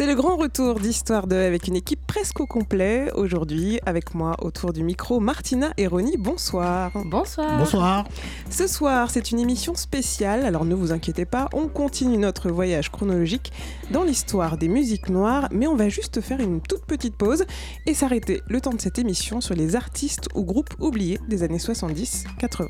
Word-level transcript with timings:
C'est 0.00 0.06
le 0.06 0.14
grand 0.14 0.36
retour 0.36 0.80
d'Histoire 0.80 1.26
2 1.26 1.36
avec 1.36 1.68
une 1.68 1.76
équipe 1.76 2.00
presque 2.06 2.40
au 2.40 2.46
complet. 2.46 3.12
Aujourd'hui, 3.14 3.80
avec 3.84 4.14
moi 4.14 4.34
autour 4.40 4.72
du 4.72 4.82
micro, 4.82 5.20
Martina 5.20 5.74
et 5.76 5.86
Ronnie. 5.86 6.16
Bonsoir. 6.16 6.90
Bonsoir. 7.04 7.58
Bonsoir. 7.58 8.08
Ce 8.48 8.66
soir, 8.66 9.10
c'est 9.10 9.30
une 9.30 9.38
émission 9.38 9.74
spéciale, 9.74 10.46
alors 10.46 10.64
ne 10.64 10.74
vous 10.74 10.92
inquiétez 10.92 11.26
pas, 11.26 11.50
on 11.52 11.68
continue 11.68 12.16
notre 12.16 12.50
voyage 12.50 12.90
chronologique 12.90 13.52
dans 13.90 14.02
l'histoire 14.02 14.56
des 14.56 14.68
musiques 14.68 15.10
noires, 15.10 15.48
mais 15.52 15.66
on 15.66 15.76
va 15.76 15.90
juste 15.90 16.22
faire 16.22 16.40
une 16.40 16.62
toute 16.62 16.86
petite 16.86 17.16
pause 17.16 17.44
et 17.84 17.92
s'arrêter 17.92 18.40
le 18.48 18.62
temps 18.62 18.72
de 18.72 18.80
cette 18.80 18.98
émission 18.98 19.42
sur 19.42 19.54
les 19.54 19.76
artistes 19.76 20.28
ou 20.34 20.44
groupes 20.44 20.72
oubliés 20.78 21.20
des 21.28 21.42
années 21.42 21.58
70-80. 21.58 22.68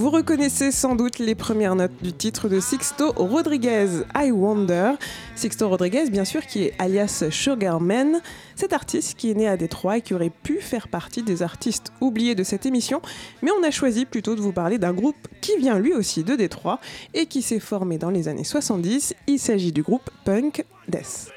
Vous 0.00 0.08
reconnaissez 0.08 0.72
sans 0.72 0.94
doute 0.94 1.18
les 1.18 1.34
premières 1.34 1.76
notes 1.76 2.02
du 2.02 2.14
titre 2.14 2.48
de 2.48 2.58
Sixto 2.58 3.12
Rodriguez, 3.16 4.00
I 4.16 4.30
Wonder. 4.30 4.92
Sixto 5.36 5.68
Rodriguez, 5.68 6.08
bien 6.08 6.24
sûr, 6.24 6.46
qui 6.46 6.62
est 6.62 6.74
alias 6.78 7.24
Sugarman, 7.30 8.22
cet 8.56 8.72
artiste 8.72 9.18
qui 9.18 9.30
est 9.30 9.34
né 9.34 9.46
à 9.46 9.58
Détroit 9.58 9.98
et 9.98 10.00
qui 10.00 10.14
aurait 10.14 10.30
pu 10.30 10.62
faire 10.62 10.88
partie 10.88 11.22
des 11.22 11.42
artistes 11.42 11.92
oubliés 12.00 12.34
de 12.34 12.44
cette 12.44 12.64
émission, 12.64 13.02
mais 13.42 13.50
on 13.50 13.62
a 13.62 13.70
choisi 13.70 14.06
plutôt 14.06 14.34
de 14.34 14.40
vous 14.40 14.52
parler 14.52 14.78
d'un 14.78 14.94
groupe 14.94 15.28
qui 15.42 15.58
vient 15.58 15.78
lui 15.78 15.92
aussi 15.92 16.24
de 16.24 16.34
Détroit 16.34 16.80
et 17.12 17.26
qui 17.26 17.42
s'est 17.42 17.60
formé 17.60 17.98
dans 17.98 18.08
les 18.08 18.26
années 18.26 18.42
70. 18.42 19.14
Il 19.26 19.38
s'agit 19.38 19.70
du 19.70 19.82
groupe 19.82 20.08
Punk 20.24 20.64
Death. 20.88 21.30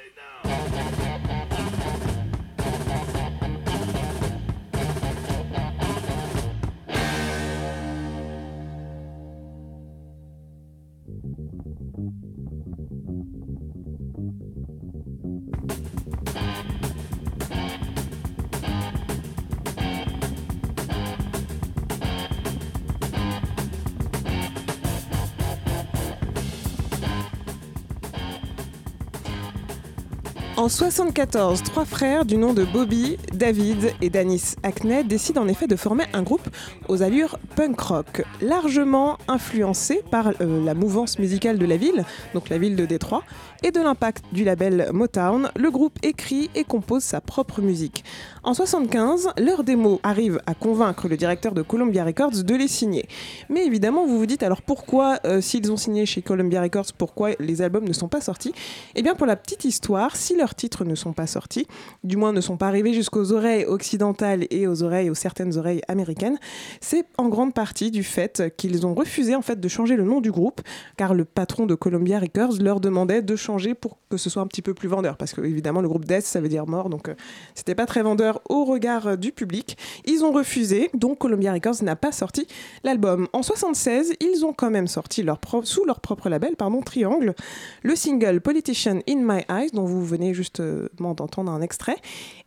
En 30.55 30.69
74, 30.69 31.63
trois 31.63 31.83
frères 31.83 32.25
du 32.25 32.37
nom 32.37 32.53
de 32.53 32.63
Bobby, 32.63 33.17
David 33.33 33.91
et 34.01 34.11
Danis 34.11 34.53
Hackney 34.61 35.03
décident 35.03 35.41
en 35.41 35.47
effet 35.47 35.65
de 35.65 35.75
former 35.75 36.03
un 36.13 36.21
groupe 36.21 36.47
aux 36.87 37.01
allures 37.01 37.39
punk 37.55 37.79
rock, 37.81 38.23
largement 38.39 39.17
influencé 39.27 40.03
par 40.11 40.27
euh, 40.27 40.63
la 40.63 40.75
mouvance 40.75 41.17
musicale 41.17 41.57
de 41.57 41.65
la 41.65 41.75
ville, 41.75 42.05
donc 42.35 42.49
la 42.49 42.59
ville 42.59 42.75
de 42.75 42.85
Détroit, 42.85 43.23
et 43.63 43.71
de 43.71 43.81
l'impact 43.81 44.25
du 44.31 44.43
label 44.43 44.89
Motown. 44.91 45.49
Le 45.55 45.71
groupe 45.71 45.97
écrit 46.03 46.51
et 46.53 46.65
compose 46.65 47.01
sa 47.01 47.19
propre 47.19 47.61
musique. 47.61 48.03
En 48.43 48.53
75, 48.53 49.29
leur 49.37 49.63
démo 49.63 50.01
arrive 50.03 50.39
à 50.45 50.53
convaincre 50.53 51.07
le 51.07 51.17
directeur 51.17 51.53
de 51.53 51.61
Columbia 51.63 52.03
Records 52.03 52.43
de 52.43 52.55
les 52.55 52.67
signer. 52.67 53.07
Mais 53.49 53.65
évidemment, 53.65 54.05
vous 54.05 54.19
vous 54.19 54.25
dites 54.25 54.43
alors 54.43 54.61
pourquoi, 54.61 55.17
euh, 55.25 55.41
s'ils 55.41 55.71
ont 55.71 55.77
signé 55.77 56.05
chez 56.05 56.21
Columbia 56.21 56.61
Records, 56.61 56.93
pourquoi 56.95 57.31
les 57.39 57.61
albums 57.61 57.85
ne 57.85 57.93
sont 57.93 58.09
pas 58.09 58.21
sortis? 58.21 58.53
Eh 58.95 59.01
bien, 59.01 59.15
pour 59.15 59.25
la 59.25 59.35
petite 59.35 59.65
histoire, 59.65 60.15
si 60.15 60.35
leurs 60.43 60.55
titres 60.55 60.83
ne 60.83 60.93
sont 60.93 61.13
pas 61.13 61.25
sortis, 61.25 61.67
du 62.03 62.17
moins 62.17 62.33
ne 62.33 62.41
sont 62.41 62.57
pas 62.57 62.67
arrivés 62.67 62.93
jusqu'aux 62.93 63.31
oreilles 63.31 63.63
occidentales 63.63 64.45
et 64.49 64.67
aux 64.67 64.83
oreilles, 64.83 65.09
aux 65.09 65.15
certaines 65.15 65.57
oreilles 65.57 65.79
américaines, 65.87 66.37
c'est 66.81 67.05
en 67.17 67.29
grande 67.29 67.53
partie 67.53 67.91
du 67.91 68.03
fait 68.03 68.43
qu'ils 68.57 68.85
ont 68.85 68.93
refusé 68.93 69.35
en 69.35 69.41
fait 69.41 69.57
de 69.61 69.67
changer 69.69 69.95
le 69.95 70.03
nom 70.03 70.19
du 70.19 70.31
groupe, 70.31 70.59
car 70.97 71.13
le 71.13 71.23
patron 71.23 71.65
de 71.65 71.75
Columbia 71.75 72.19
Records 72.19 72.57
leur 72.59 72.81
demandait 72.81 73.21
de 73.21 73.35
changer 73.37 73.73
pour 73.73 73.99
que 74.09 74.17
ce 74.17 74.29
soit 74.29 74.41
un 74.41 74.47
petit 74.47 74.61
peu 74.61 74.73
plus 74.73 74.89
vendeur, 74.89 75.15
parce 75.15 75.33
que 75.33 75.39
évidemment 75.39 75.79
le 75.79 75.87
groupe 75.87 76.03
Death 76.03 76.25
ça 76.25 76.41
veut 76.41 76.49
dire 76.49 76.67
mort, 76.67 76.89
donc 76.89 77.07
euh, 77.07 77.13
c'était 77.55 77.73
pas 77.73 77.85
très 77.85 78.03
vendeur 78.03 78.41
au 78.49 78.65
regard 78.65 79.07
euh, 79.07 79.15
du 79.15 79.31
public. 79.31 79.77
Ils 80.05 80.25
ont 80.25 80.33
refusé, 80.33 80.89
donc 80.93 81.19
Columbia 81.19 81.53
Records 81.53 81.81
n'a 81.83 81.95
pas 81.95 82.11
sorti 82.11 82.47
l'album. 82.83 83.29
En 83.31 83.43
76, 83.43 84.11
ils 84.19 84.45
ont 84.45 84.51
quand 84.51 84.69
même 84.69 84.87
sorti 84.87 85.23
leur 85.23 85.37
pro- 85.37 85.63
sous 85.63 85.85
leur 85.85 86.01
propre 86.01 86.27
label, 86.27 86.57
pardon, 86.57 86.81
Triangle, 86.81 87.33
le 87.81 87.95
single 87.95 88.41
Politician 88.41 88.99
in 89.07 89.21
My 89.23 89.43
Eyes, 89.49 89.69
dont 89.71 89.85
vous 89.85 90.03
venez 90.05 90.32
justement 90.33 91.13
d'entendre 91.13 91.51
un 91.51 91.61
extrait, 91.61 91.97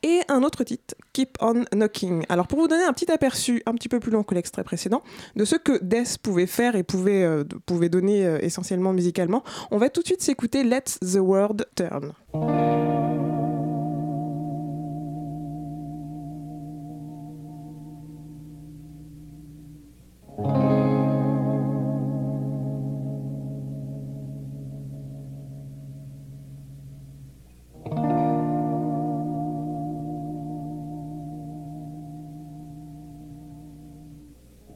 et 0.02 0.20
un 0.28 0.42
autre 0.42 0.64
titre, 0.64 0.94
Keep 1.12 1.38
on 1.40 1.64
Knocking. 1.72 2.24
Alors 2.28 2.46
pour 2.46 2.58
vous 2.58 2.68
donner 2.68 2.84
un 2.84 2.92
petit 2.92 3.10
aperçu, 3.10 3.62
un 3.66 3.74
petit 3.74 3.88
peu 3.88 4.00
plus 4.00 4.10
long 4.10 4.22
que 4.22 4.34
l'extrait 4.34 4.64
précédent, 4.64 5.02
de 5.34 5.44
ce 5.44 5.56
que 5.56 5.82
Death 5.82 6.18
pouvait 6.18 6.46
faire 6.46 6.76
et 6.76 6.82
pouvait, 6.82 7.24
euh, 7.24 7.44
donner 7.88 8.26
euh, 8.26 8.38
essentiellement 8.40 8.92
musicalement, 8.92 9.42
on 9.70 9.78
va 9.78 9.88
tout 9.88 10.02
de 10.02 10.06
suite 10.06 10.22
s'écouter 10.22 10.64
Let 10.64 10.84
the 11.00 11.16
World 11.16 11.66
Turn. 11.74 12.12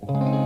Mm-hmm. 0.09 0.40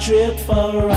trip 0.00 0.40
for 0.40 0.89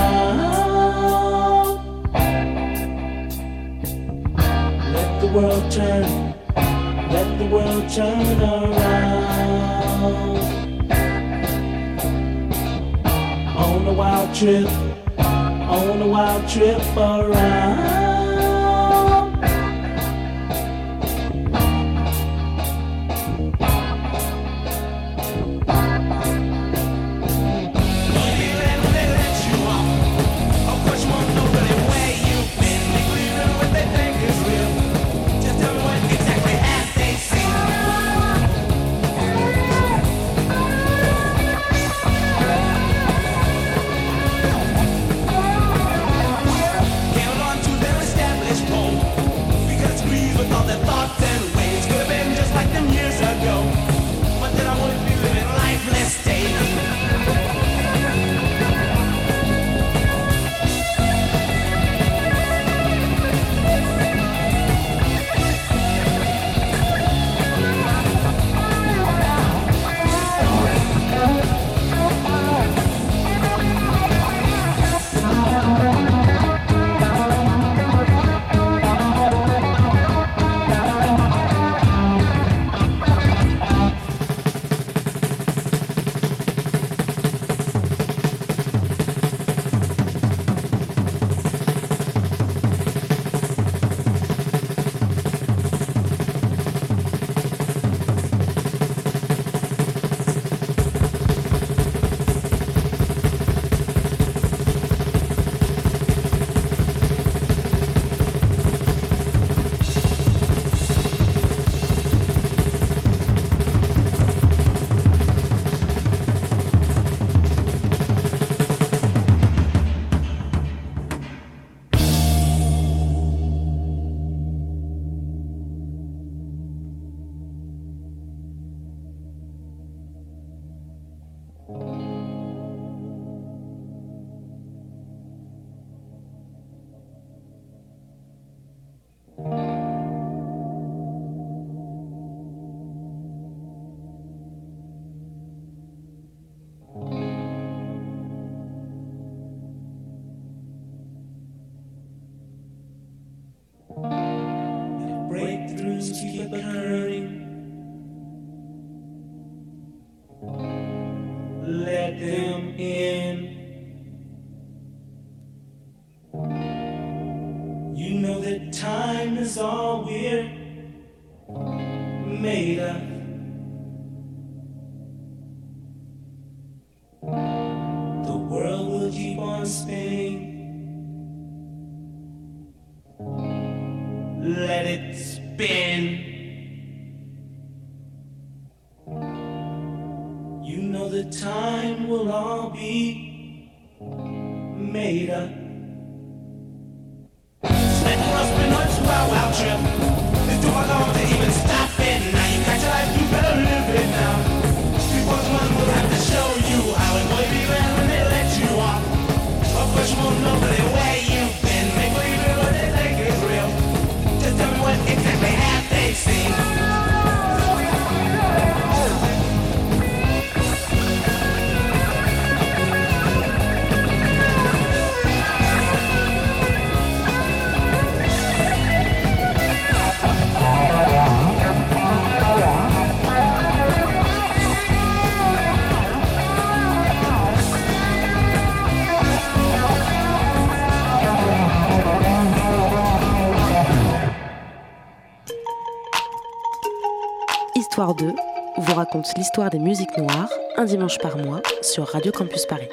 Histoire 248.14 248.32
2 248.76 248.82
vous 248.82 248.94
raconte 248.94 249.26
l'histoire 249.36 249.70
des 249.70 249.78
musiques 249.78 250.16
noires 250.16 250.50
un 250.76 250.84
dimanche 250.84 251.18
par 251.18 251.36
mois 251.36 251.62
sur 251.82 252.06
Radio 252.06 252.32
Campus 252.32 252.66
Paris. 252.66 252.88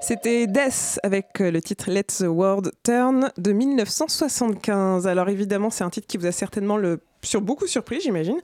C'était 0.00 0.46
Death 0.46 1.00
avec 1.02 1.38
le 1.38 1.60
titre 1.60 1.90
Let 1.90 2.04
the 2.04 2.26
World 2.28 2.72
Turn 2.82 3.30
de 3.38 3.52
1975. 3.52 5.06
Alors 5.06 5.28
évidemment, 5.28 5.70
c'est 5.70 5.84
un 5.84 5.90
titre 5.90 6.06
qui 6.06 6.16
vous 6.16 6.26
a 6.26 6.32
certainement 6.32 6.76
le 6.76 7.00
sur 7.22 7.40
beaucoup 7.40 7.66
surpris, 7.66 8.00
j'imagine. 8.00 8.38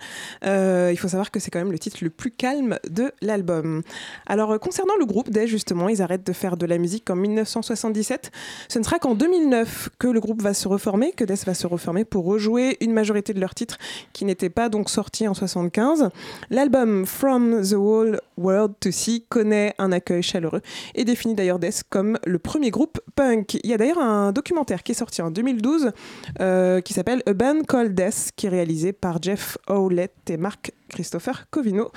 Euh, 0.44 0.90
il 0.92 0.96
faut 0.96 1.08
savoir 1.08 1.30
que 1.30 1.40
c'est 1.40 1.50
quand 1.50 1.58
même 1.58 1.72
le 1.72 1.78
titre 1.78 1.98
le 2.02 2.10
plus 2.10 2.30
calme 2.30 2.78
de 2.88 3.12
l'album. 3.22 3.82
Alors, 4.26 4.52
euh, 4.52 4.58
concernant 4.58 4.94
le 4.98 5.06
groupe 5.06 5.30
Death, 5.30 5.46
justement, 5.46 5.88
ils 5.88 6.02
arrêtent 6.02 6.26
de 6.26 6.32
faire 6.32 6.56
de 6.56 6.66
la 6.66 6.78
musique 6.78 7.08
en 7.10 7.16
1977. 7.16 8.30
Ce 8.68 8.78
ne 8.78 8.84
sera 8.84 8.98
qu'en 8.98 9.14
2009 9.14 9.90
que 9.98 10.08
le 10.08 10.20
groupe 10.20 10.42
va 10.42 10.54
se 10.54 10.68
reformer, 10.68 11.12
que 11.12 11.24
Death 11.24 11.46
va 11.46 11.54
se 11.54 11.66
reformer 11.66 12.04
pour 12.04 12.24
rejouer 12.24 12.76
une 12.80 12.92
majorité 12.92 13.32
de 13.32 13.40
leurs 13.40 13.54
titres 13.54 13.78
qui 14.12 14.24
n'étaient 14.24 14.50
pas 14.50 14.68
donc 14.68 14.90
sortis 14.90 15.28
en 15.28 15.34
75. 15.34 16.10
L'album 16.50 17.06
From 17.06 17.62
the 17.62 17.74
Whole 17.74 18.20
World 18.36 18.74
to 18.80 18.90
See 18.90 19.24
connaît 19.28 19.74
un 19.78 19.92
accueil 19.92 20.22
chaleureux 20.22 20.60
et 20.94 21.04
définit 21.04 21.34
d'ailleurs 21.34 21.58
Death 21.58 21.82
comme 21.88 22.18
le 22.24 22.38
premier 22.38 22.70
groupe 22.70 23.00
punk. 23.14 23.54
Il 23.62 23.70
y 23.70 23.72
a 23.74 23.78
d'ailleurs 23.78 23.98
un 23.98 24.32
documentaire 24.32 24.82
qui 24.82 24.92
est 24.92 24.96
sorti 24.96 25.22
en 25.22 25.30
2012 25.30 25.92
euh, 26.40 26.80
qui 26.80 26.92
s'appelle 26.92 27.22
A 27.26 27.32
Band 27.32 27.62
Called 27.66 27.94
Death, 27.94 28.30
qui 28.36 28.46
est 28.46 28.50
par 28.92 29.22
Jeff 29.22 29.58
Howlett 29.68 30.12
et 30.28 30.36
Marc 30.36 30.72
Christopher 30.88 31.48
Covino. 31.50 31.90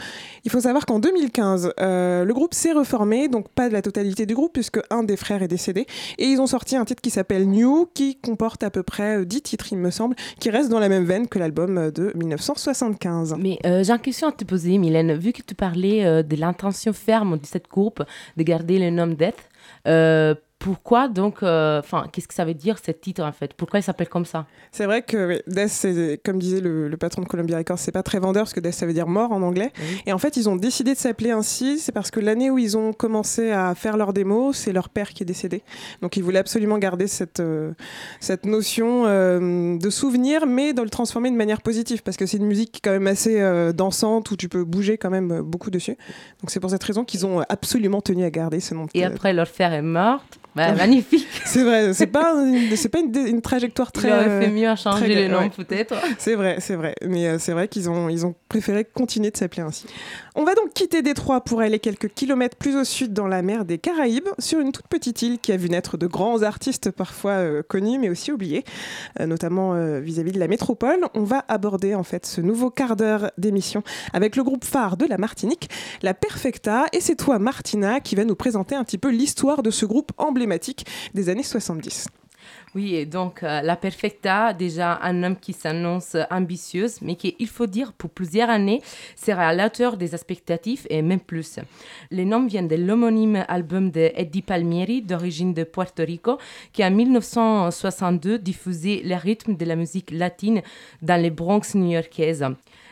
Il 0.46 0.52
faut 0.52 0.62
savoir 0.62 0.86
qu'en 0.86 1.00
2015, 1.00 1.74
euh, 1.80 2.26
le 2.26 2.34
groupe 2.34 2.54
s'est 2.54 2.72
reformé, 2.72 3.28
donc 3.28 3.50
pas 3.50 3.68
de 3.70 3.74
la 3.74 3.82
totalité 3.82 4.26
du 4.26 4.36
groupe, 4.36 4.54
puisque 4.54 4.80
un 4.90 5.04
des 5.04 5.18
frères 5.18 5.44
est 5.44 5.48
décédé. 5.48 5.86
Et 6.18 6.26
ils 6.26 6.40
ont 6.42 6.48
sorti 6.48 6.76
un 6.76 6.86
titre 6.86 7.02
qui 7.02 7.10
s'appelle 7.10 7.48
New, 7.48 7.90
qui 7.94 8.18
comporte 8.18 8.64
à 8.64 8.70
peu 8.70 8.84
près 8.84 9.20
euh, 9.20 9.26
10 9.26 9.42
titres, 9.42 9.68
il 9.72 9.78
me 9.78 9.92
semble, 9.92 10.16
qui 10.40 10.50
reste 10.50 10.70
dans 10.70 10.80
la 10.80 10.90
même 10.90 11.06
veine 11.06 11.28
que 11.28 11.40
l'album 11.40 11.78
euh, 11.78 11.92
de 11.92 12.12
1975. 12.16 13.36
Mais 13.40 13.60
euh, 13.66 13.84
j'ai 13.84 13.94
une 13.94 14.00
question 14.00 14.28
à 14.28 14.32
te 14.32 14.44
poser, 14.44 14.78
Mylène. 14.78 15.14
Vu 15.14 15.34
que 15.34 15.42
tu 15.42 15.56
parlais 15.56 16.06
euh, 16.06 16.24
de 16.24 16.36
l'intention 16.36 16.94
ferme 16.94 17.38
de 17.38 17.46
cette 17.46 17.68
groupe 17.70 18.04
de 18.38 18.44
garder 18.44 18.80
le 18.80 18.90
nom 18.90 19.08
Death, 19.08 19.36
euh, 19.88 20.36
pourquoi 20.60 21.08
donc, 21.08 21.42
euh, 21.42 21.80
enfin, 21.80 22.08
qu'est-ce 22.12 22.28
que 22.28 22.34
ça 22.34 22.44
veut 22.44 22.54
dire 22.54 22.78
ce 22.86 22.92
titre 22.92 23.24
en 23.24 23.32
fait? 23.32 23.54
Pourquoi 23.54 23.80
il 23.80 23.84
s'appelle 23.84 24.10
comme 24.10 24.26
ça? 24.26 24.46
C'est 24.74 24.86
vrai 24.86 25.02
que 25.04 25.42
Death, 25.48 26.22
comme 26.26 26.38
disait 26.38 26.60
le, 26.60 26.90
le 26.90 26.98
patron 26.98 27.22
de 27.22 27.28
Columbia 27.28 27.58
Records, 27.58 27.80
c'est 27.80 27.94
pas 27.94 28.04
très 28.04 28.20
vendeur 28.20 28.44
parce 28.44 28.54
que 28.54 28.60
Death 28.60 28.74
ça 28.74 28.86
veut 28.86 28.92
dire 28.94 29.08
mort 29.08 29.32
en 29.32 29.42
anglais. 29.42 29.72
Oui. 29.80 30.02
Et 30.06 30.12
en 30.12 30.18
fait, 30.18 30.36
ils 30.36 30.50
ont 30.50 30.58
décidé 30.58 30.94
de 30.94 31.00
s'appeler 31.00 31.32
ainsi, 31.32 31.80
c'est 31.80 31.94
parce 31.94 32.12
que 32.12 32.20
l'année 32.20 32.52
où 32.52 32.58
ils 32.58 32.78
ont 32.78 32.92
commencé 32.92 33.52
à 33.52 33.74
faire 33.74 33.96
leur 33.96 34.12
démo, 34.12 34.52
c'est 34.52 34.74
leur 34.74 34.90
père 34.90 35.10
qui 35.12 35.24
est 35.24 35.26
décédé. 35.26 35.64
Donc 36.02 36.18
ils 36.18 36.24
voulaient 36.24 36.40
absolument 36.40 36.78
garder 36.78 37.08
cette, 37.08 37.40
euh, 37.40 37.72
cette 38.20 38.46
notion 38.46 39.06
euh, 39.06 39.78
de 39.78 39.90
souvenir, 39.90 40.46
mais 40.46 40.74
de 40.74 40.82
le 40.82 40.90
transformer 40.90 41.32
de 41.32 41.38
manière 41.38 41.62
positive 41.62 42.04
parce 42.04 42.18
que 42.18 42.26
c'est 42.26 42.38
une 42.38 42.48
musique 42.48 42.74
qui 42.74 42.78
est 42.80 42.82
quand 42.84 42.92
même 42.92 43.08
assez 43.08 43.40
dansante 43.74 44.30
où 44.32 44.36
tu 44.36 44.50
peux 44.50 44.66
bouger 44.66 44.98
quand 44.98 45.10
même 45.10 45.42
beaucoup 45.42 45.72
dessus. 45.72 45.96
Donc 46.42 46.50
c'est 46.50 46.60
pour 46.60 46.70
cette 46.70 46.84
raison 46.84 47.06
qu'ils 47.06 47.26
ont 47.26 47.42
absolument 47.48 48.02
tenu 48.02 48.26
à 48.26 48.30
garder 48.30 48.60
ce 48.60 48.74
nom. 48.74 48.88
Et 48.94 49.06
après, 49.06 49.32
leur 49.32 49.48
frère 49.48 49.72
est 49.72 49.82
mort. 49.82 50.22
Bah, 50.68 50.76
magnifique. 50.76 51.28
C'est 51.46 51.64
vrai, 51.64 51.94
c'est 51.94 52.08
pas, 52.08 52.34
une- 52.34 52.76
c'est 52.76 52.90
pas 52.90 53.00
une, 53.00 53.16
une 53.28 53.42
trajectoire 53.42 53.90
Il 53.96 54.00
très. 54.00 54.12
aurait 54.12 54.28
euh, 54.28 54.42
fait 54.42 54.50
mieux 54.50 54.68
à 54.68 54.76
changer 54.76 55.06
très- 55.10 55.28
le 55.28 55.34
nom 55.34 55.40
ouais. 55.40 55.50
peut-être. 55.50 55.96
C'est 56.18 56.36
vrai, 56.36 56.58
c'est 56.60 56.76
vrai. 56.76 56.94
Mais 57.06 57.28
euh, 57.28 57.38
c'est 57.40 57.54
vrai 57.54 57.68
qu'ils 57.68 57.90
ont, 57.90 58.08
ils 58.10 58.26
ont 58.26 58.36
préféré 58.50 58.86
continuer 58.86 59.32
de 59.32 59.38
s'appeler 59.38 59.64
ainsi. 59.64 59.86
On 60.40 60.46
va 60.46 60.56
donc 60.56 60.74
quitter 60.74 61.02
Détroit 61.02 61.42
pour 61.42 61.60
aller 61.60 61.80
quelques 61.80 62.14
kilomètres 62.14 62.56
plus 62.56 62.78
au 62.78 62.86
sud 62.86 63.12
dans 63.12 63.28
la 63.28 63.42
mer 63.42 63.66
des 63.66 63.78
Caraïbes, 63.78 64.30
sur 64.40 64.62
une 64.62 64.72
toute 64.72 64.88
petite 64.88 65.22
île 65.22 65.38
qui 65.38 65.52
a 65.52 65.58
vu 65.58 65.70
naître 65.70 65.98
de 65.98 66.08
grands 66.08 66.44
artistes 66.44 66.92
parfois 66.92 67.32
euh, 67.32 67.62
connus 67.62 68.00
mais 68.00 68.10
aussi 68.10 68.32
oubliés, 68.32 68.64
euh, 69.20 69.26
notamment 69.26 69.74
euh, 69.74 70.00
vis-à-vis 70.00 70.32
de 70.32 70.40
la 70.40 70.48
métropole. 70.48 71.02
On 71.14 71.24
va 71.24 71.44
aborder 71.50 71.94
en 71.94 72.04
fait 72.04 72.26
ce 72.26 72.40
nouveau 72.40 72.70
quart 72.70 72.96
d'heure 72.96 73.32
d'émission 73.38 73.84
avec 74.14 74.38
le 74.38 74.46
groupe 74.46 74.64
phare 74.64 74.96
de 74.96 75.06
la 75.06 75.18
Martinique, 75.18 75.70
la 76.04 76.14
Perfecta. 76.14 76.86
Et 76.94 77.02
c'est 77.02 77.18
toi, 77.18 77.38
Martina, 77.38 78.00
qui 78.00 78.16
va 78.16 78.24
nous 78.24 78.36
présenter 78.36 78.76
un 78.76 78.86
petit 78.86 78.98
peu 78.98 79.10
l'histoire 79.10 79.62
de 79.62 79.72
ce 79.72 79.86
groupe 79.86 80.14
emblématique 80.18 80.86
des 81.14 81.28
années 81.28 81.44
70. 81.44 82.08
Oui, 82.76 83.08
donc 83.08 83.42
euh, 83.42 83.62
la 83.62 83.76
Perfecta, 83.76 84.54
déjà 84.54 85.00
un 85.02 85.24
homme 85.24 85.38
qui 85.38 85.54
s'annonce 85.54 86.16
ambitieuse, 86.30 87.02
mais 87.02 87.16
qui, 87.16 87.36
il 87.40 87.48
faut 87.48 87.66
dire, 87.66 87.94
pour 87.94 88.12
plusieurs 88.12 88.50
années, 88.50 88.84
sera 89.16 89.48
à 89.48 89.54
la 89.54 89.66
hauteur 89.66 89.98
des 89.98 90.14
expectatives 90.14 90.86
et 90.90 91.02
même 91.02 91.20
plus. 91.20 91.60
Les 92.12 92.26
noms 92.26 92.46
viennent 92.46 92.68
de 92.68 92.76
l'homonyme 92.76 93.44
album 93.48 93.90
de 93.90 94.12
Eddie 94.14 94.44
Palmieri, 94.44 95.02
d'origine 95.02 95.56
de 95.56 95.64
Puerto 95.64 96.04
Rico, 96.06 96.38
qui 96.72 96.86
en 96.86 96.92
1962 96.92 98.38
diffusait 98.38 99.02
les 99.04 99.18
rythmes 99.18 99.56
de 99.56 99.66
la 99.66 99.76
musique 99.76 100.12
latine 100.12 100.62
dans 101.02 101.20
les 101.20 101.32
Bronx 101.32 101.74
new-yorkaises. 101.74 102.46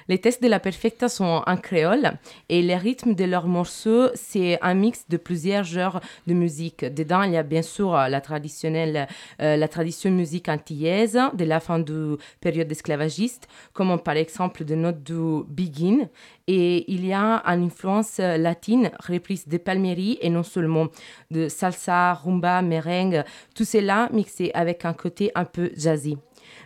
Les 0.09 0.19
textes 0.19 0.41
de 0.41 0.47
la 0.47 0.61
Perfecta 0.61 1.09
sont 1.09 1.43
en 1.45 1.57
créole 1.57 2.13
et 2.47 2.61
les 2.61 2.77
rythmes 2.77 3.13
de 3.13 3.25
leurs 3.25 3.47
morceaux, 3.47 4.07
c'est 4.15 4.57
un 4.61 4.73
mix 4.73 5.03
de 5.09 5.17
plusieurs 5.17 5.65
genres 5.65 5.99
de 6.27 6.33
musique. 6.33 6.85
Dedans, 6.85 7.23
il 7.23 7.33
y 7.33 7.37
a 7.37 7.43
bien 7.43 7.61
sûr 7.61 7.93
euh, 7.93 8.07
la 8.07 8.21
traditionnelle, 8.21 9.07
euh, 9.41 9.57
la 9.57 9.67
tradition 9.67 10.09
musique 10.09 10.47
antillaise 10.47 11.19
de 11.33 11.43
la 11.43 11.59
fin 11.59 11.79
de 11.79 12.17
période 12.39 12.71
esclavagiste, 12.71 13.49
comme 13.73 13.99
par 13.99 14.15
exemple 14.15 14.63
de 14.63 14.75
notes 14.75 15.03
du 15.03 15.43
Begin. 15.49 16.07
Et 16.47 16.89
il 16.89 17.05
y 17.05 17.11
a 17.11 17.43
une 17.45 17.65
influence 17.65 18.19
euh, 18.21 18.37
latine 18.37 18.91
reprise 19.05 19.45
de 19.45 19.57
Palmieri 19.57 20.19
et 20.21 20.29
non 20.29 20.43
seulement 20.43 20.87
de 21.31 21.49
salsa, 21.49 22.13
rumba, 22.13 22.61
merengue, 22.61 23.25
tout 23.53 23.65
cela 23.65 24.07
mixé 24.13 24.51
avec 24.53 24.85
un 24.85 24.93
côté 24.93 25.31
un 25.35 25.43
peu 25.43 25.69
jazzy. 25.75 26.17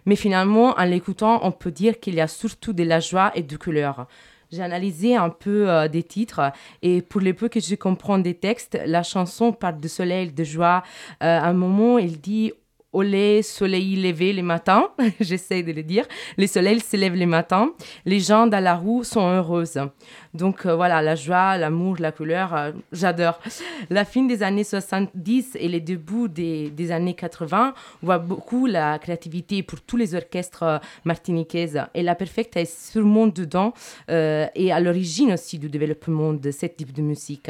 Mais 0.05 0.15
finalement, 0.15 0.73
en 0.77 0.85
l'écoutant, 0.85 1.39
on 1.43 1.51
peut 1.51 1.71
dire 1.71 1.99
qu'il 1.99 2.15
y 2.15 2.21
a 2.21 2.27
surtout 2.27 2.73
de 2.73 2.83
la 2.83 2.99
joie 2.99 3.31
et 3.35 3.43
de 3.43 3.57
couleur. 3.57 4.07
J'ai 4.51 4.61
analysé 4.61 5.15
un 5.15 5.29
peu 5.29 5.69
euh, 5.69 5.87
des 5.87 6.03
titres 6.03 6.51
et 6.81 7.01
pour 7.01 7.21
les 7.21 7.33
peu 7.33 7.47
que 7.47 7.61
je 7.61 7.75
comprends 7.75 8.17
des 8.17 8.33
textes, 8.33 8.77
la 8.85 9.01
chanson 9.01 9.53
parle 9.53 9.79
de 9.79 9.87
soleil, 9.87 10.31
de 10.31 10.43
joie. 10.43 10.83
Euh, 11.23 11.39
à 11.39 11.47
un 11.47 11.53
moment, 11.53 11.97
il 11.97 12.19
dit 12.19 12.51
Olé, 12.93 13.41
soleil 13.41 13.95
levé 13.95 14.33
les 14.33 14.41
matins, 14.41 14.89
j'essaie 15.21 15.63
de 15.63 15.71
le 15.71 15.81
dire. 15.81 16.05
Les 16.37 16.47
soleils 16.47 16.81
se 16.81 16.97
lèvent 16.97 17.15
les 17.15 17.25
matins. 17.25 17.71
Les 18.05 18.19
gens 18.19 18.47
dans 18.47 18.61
la 18.61 18.75
roue 18.75 19.05
sont 19.05 19.21
heureuses. 19.21 19.79
Donc 20.33 20.65
euh, 20.65 20.75
voilà, 20.75 21.01
la 21.01 21.15
joie, 21.15 21.57
l'amour, 21.57 21.95
la 21.99 22.11
couleur, 22.11 22.53
euh, 22.53 22.71
j'adore. 22.91 23.39
La 23.89 24.03
fin 24.03 24.23
des 24.23 24.43
années 24.43 24.65
70 24.65 25.55
et 25.55 25.69
les 25.69 25.79
débuts 25.79 26.27
des, 26.27 26.69
des 26.69 26.91
années 26.91 27.13
80 27.13 27.73
voit 28.01 28.19
beaucoup 28.19 28.65
la 28.65 28.99
créativité 28.99 29.63
pour 29.63 29.79
tous 29.79 29.95
les 29.95 30.13
orchestres 30.13 30.63
euh, 30.63 30.77
martiniquaises. 31.05 31.81
Et 31.93 32.03
la 32.03 32.15
Perfecta 32.15 32.59
est 32.59 32.91
sûrement 32.91 33.27
dedans 33.27 33.73
et 34.09 34.71
à 34.71 34.79
l'origine 34.79 35.33
aussi 35.33 35.57
du 35.57 35.69
développement 35.69 36.33
de 36.33 36.51
ce 36.51 36.65
type 36.65 36.91
de 36.91 37.01
musique. 37.01 37.49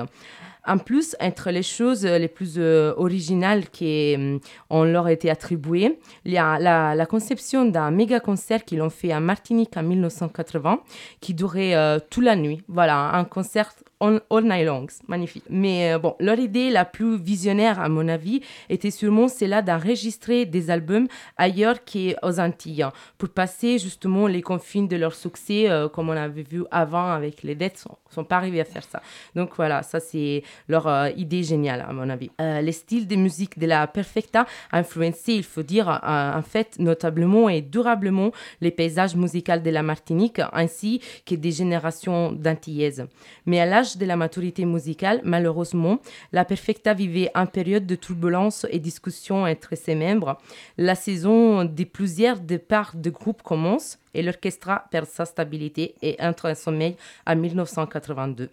En 0.67 0.77
plus, 0.77 1.15
entre 1.19 1.49
les 1.49 1.63
choses 1.63 2.05
les 2.05 2.27
plus 2.27 2.55
euh, 2.57 2.93
originales 2.97 3.69
qui 3.69 4.15
euh, 4.15 4.37
ont 4.69 4.83
leur 4.83 5.07
été 5.07 5.29
attribuées, 5.29 5.99
il 6.23 6.33
y 6.33 6.37
a 6.37 6.59
la, 6.59 7.05
conception 7.07 7.65
d'un 7.65 7.89
méga 7.89 8.19
concert 8.19 8.63
qu'ils 8.63 8.81
ont 8.81 8.91
fait 8.91 9.11
à 9.11 9.19
Martinique 9.19 9.75
en 9.75 9.83
1980, 9.83 10.79
qui 11.19 11.33
durait 11.33 11.75
euh, 11.75 11.97
toute 12.09 12.23
la 12.23 12.35
nuit. 12.35 12.61
Voilà, 12.67 13.15
un 13.15 13.23
concert 13.23 13.73
all, 14.01 14.43
night 14.43 14.65
long, 14.65 14.87
magnifique. 15.07 15.45
Mais 15.49 15.93
euh, 15.93 15.99
bon, 15.99 16.15
leur 16.19 16.39
idée 16.39 16.69
la 16.69 16.85
plus 16.85 17.17
visionnaire, 17.17 17.79
à 17.79 17.89
mon 17.89 18.07
avis, 18.07 18.41
était 18.69 18.91
sûrement 18.91 19.27
celle 19.27 19.51
d'enregistrer 19.65 20.45
des 20.45 20.69
albums 20.69 21.07
ailleurs 21.37 21.79
qu'aux 21.85 22.39
Antilles, 22.39 22.85
pour 23.17 23.29
passer 23.29 23.77
justement 23.77 24.27
les 24.27 24.41
confines 24.41 24.87
de 24.87 24.95
leur 24.95 25.13
succès, 25.13 25.69
euh, 25.69 25.89
comme 25.89 26.09
on 26.09 26.17
avait 26.17 26.43
vu 26.43 26.63
avant 26.71 27.11
avec 27.11 27.43
les 27.43 27.55
dettes, 27.55 27.77
sont, 27.77 27.97
sont 28.09 28.23
pas 28.23 28.37
arrivés 28.37 28.61
à 28.61 28.65
faire 28.65 28.83
ça. 28.83 29.01
Donc 29.35 29.51
voilà, 29.55 29.83
ça 29.83 29.99
c'est 29.99 30.43
leur 30.67 30.87
euh, 30.87 31.09
idée 31.17 31.43
géniale, 31.43 31.85
à 31.87 31.93
mon 31.93 32.09
avis. 32.09 32.31
Euh, 32.39 32.61
les 32.61 32.71
styles 32.71 33.07
de 33.07 33.15
musique 33.15 33.59
de 33.59 33.67
la 33.67 33.87
Perfecta 33.87 34.45
a 34.71 34.79
influencé, 34.79 35.33
il 35.33 35.43
faut 35.43 35.63
dire, 35.63 35.89
euh, 35.89 36.33
en 36.33 36.41
fait, 36.41 36.79
notablement 36.79 37.49
et 37.49 37.61
durablement 37.61 38.31
les 38.61 38.71
paysages 38.71 39.15
musicaux 39.15 39.57
de 39.57 39.69
la 39.69 39.83
Martinique, 39.83 40.41
ainsi 40.53 41.01
que 41.25 41.35
des 41.35 41.51
générations 41.51 42.31
d'Antillaises. 42.31 43.05
Mais 43.45 43.59
à 43.59 43.65
l'âge 43.65 43.90
de 43.97 44.05
la 44.05 44.15
maturité 44.15 44.65
musicale, 44.65 45.21
malheureusement, 45.23 45.99
la 46.31 46.45
Perfecta 46.45 46.93
vivait 46.93 47.31
une 47.35 47.47
période 47.47 47.85
de 47.85 47.95
turbulence 47.95 48.65
et 48.69 48.79
discussion 48.79 49.43
entre 49.43 49.75
ses 49.75 49.95
membres. 49.95 50.37
La 50.77 50.95
saison 50.95 51.65
des 51.65 51.85
plusieurs 51.85 52.39
départs 52.39 52.93
de 52.95 53.09
groupe 53.09 53.41
commence 53.41 53.99
et 54.13 54.21
l'orchestre 54.21 54.81
perd 54.91 55.05
sa 55.07 55.25
stabilité 55.25 55.95
et 56.01 56.17
entre 56.19 56.49
en 56.49 56.55
sommeil 56.55 56.95
en 57.25 57.35
1982. 57.35 58.49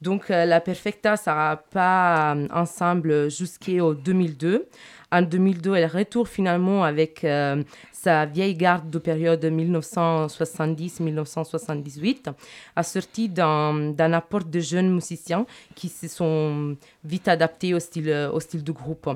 Donc 0.00 0.30
euh, 0.30 0.44
la 0.44 0.60
Perfecta 0.60 1.16
sera 1.16 1.56
pas 1.56 2.34
euh, 2.34 2.46
ensemble 2.52 3.30
jusqu'en 3.30 3.94
2002. 3.94 4.68
En 5.14 5.22
2002, 5.22 5.76
elle 5.76 5.86
retourne 5.86 6.26
finalement 6.26 6.82
avec 6.82 7.22
euh, 7.22 7.62
sa 7.92 8.26
vieille 8.26 8.56
garde 8.56 8.90
de 8.90 8.98
période 8.98 9.44
1970-1978, 9.44 12.32
assortie 12.74 13.28
d'un 13.28 14.12
apport 14.12 14.42
de 14.42 14.58
jeunes 14.58 14.92
musiciens 14.92 15.46
qui 15.76 15.88
se 15.88 16.08
sont 16.08 16.76
vite 17.04 17.28
adaptés 17.28 17.74
au 17.74 17.78
style 17.78 18.64
du 18.64 18.72
groupe. 18.72 19.08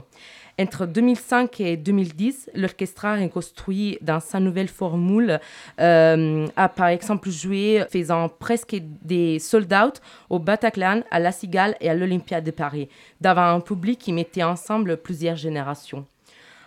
Entre 0.60 0.86
2005 0.86 1.60
et 1.60 1.76
2010, 1.76 2.50
l'orchestre 2.54 3.04
a 3.04 3.14
reconstruit 3.14 3.96
dans 4.00 4.18
sa 4.18 4.40
nouvelle 4.40 4.66
formule, 4.66 5.38
euh, 5.80 6.48
a 6.56 6.68
par 6.68 6.88
exemple 6.88 7.30
joué 7.30 7.84
faisant 7.90 8.28
presque 8.28 8.76
des 9.04 9.38
sold-out 9.38 10.00
au 10.28 10.40
Bataclan, 10.40 11.02
à 11.12 11.20
La 11.20 11.30
Cigale 11.30 11.76
et 11.80 11.88
à 11.88 11.94
l'Olympia 11.94 12.40
de 12.40 12.50
Paris, 12.50 12.88
devant 13.20 13.54
un 13.54 13.60
public 13.60 14.00
qui 14.00 14.12
mettait 14.12 14.42
ensemble 14.42 14.96
plusieurs 14.96 15.36
générations. 15.36 16.04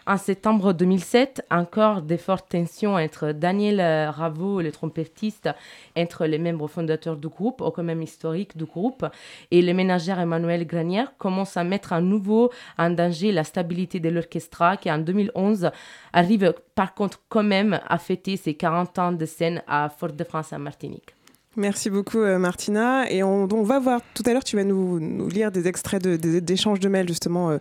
En 0.07 0.17
septembre 0.17 0.73
2007, 0.73 1.45
encore 1.51 2.01
de 2.01 2.17
fortes 2.17 2.49
tensions 2.49 2.95
entre 2.95 3.33
Daniel 3.33 4.09
Ravo, 4.09 4.59
le 4.59 4.71
trompettiste, 4.71 5.49
entre 5.95 6.25
les 6.25 6.39
membres 6.39 6.67
fondateurs 6.67 7.17
du 7.17 7.27
groupe, 7.27 7.61
ou 7.61 7.69
quand 7.69 7.83
même 7.83 8.01
historique 8.01 8.57
du 8.57 8.65
groupe, 8.65 9.05
et 9.51 9.61
le 9.61 9.73
ménagère 9.75 10.19
Emmanuel 10.19 10.65
Granière 10.65 11.15
commencent 11.19 11.55
à 11.55 11.63
mettre 11.63 11.93
à 11.93 12.01
nouveau 12.01 12.49
en 12.79 12.89
danger 12.89 13.31
la 13.31 13.43
stabilité 13.43 13.99
de 13.99 14.09
l'orchestre 14.09 14.79
qui 14.81 14.91
en 14.91 14.97
2011 14.97 15.69
arrive 16.13 16.55
par 16.73 16.95
contre 16.95 17.21
quand 17.29 17.43
même 17.43 17.79
à 17.87 17.99
fêter 17.99 18.37
ses 18.37 18.55
40 18.55 18.97
ans 18.97 19.11
de 19.11 19.25
scène 19.27 19.61
à 19.67 19.87
Fort-de-France 19.89 20.51
en 20.51 20.59
Martinique. 20.59 21.13
Merci 21.57 21.89
beaucoup 21.89 22.19
euh, 22.19 22.39
Martina. 22.39 23.11
Et 23.11 23.23
on, 23.23 23.45
va 23.45 23.79
voir 23.79 23.99
tout 24.13 24.23
à 24.25 24.31
l'heure, 24.31 24.43
tu 24.43 24.55
vas 24.55 24.63
nous, 24.63 24.99
lire 25.27 25.51
des 25.51 25.67
extraits 25.67 26.01
de- 26.01 26.39
d'échanges 26.39 26.79
de, 26.79 26.87
mails 26.87 27.09
justement 27.09 27.49
euh, 27.49 27.57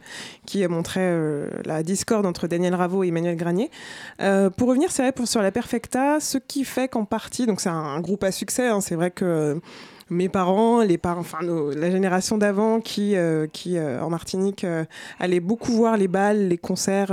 qui 0.47 0.67
montraient 0.69 1.01
euh, 1.01 1.51
la 1.65 1.83
discorde 1.83 2.25
entre 2.25 2.47
Daniel 2.47 2.77
Ravo 2.77 3.03
et 3.03 3.09
Emmanuel 3.09 3.37
Granier. 3.37 3.69
Pour 4.57 4.69
revenir, 4.69 4.93
c'est 4.93 5.03
vrai, 5.03 5.13
pour, 5.13 5.27
sur 5.27 5.43
la 5.43 5.51
Perfecta, 5.51 6.21
ce 6.21 6.39
qui 6.39 6.65
fait 6.65 6.87
qu'en 6.87 7.05
partie, 7.05 7.47
donc 7.47 7.61
c'est 7.61 7.69
un, 7.69 8.01
groupe 8.01 8.23
à 8.23 8.31
succès, 8.31 8.69
hein, 8.69 8.81
c'est 8.81 8.95
vrai 8.95 9.11
que 9.11 9.61
mes 10.09 10.29
parents, 10.29 10.83
les 10.83 10.99
parents, 10.99 11.21
enfin 11.21 11.39
la 11.43 11.91
génération 11.91 12.39
d'avant 12.39 12.81
qui, 12.81 13.17
qui 13.53 13.79
en 13.79 14.11
Martinique 14.11 14.65
euh, 14.65 14.85
allait 15.19 15.41
beaucoup 15.41 15.73
voir 15.73 15.97
les 15.97 16.09
balles, 16.09 16.49
les 16.49 16.59
concerts 16.59 17.13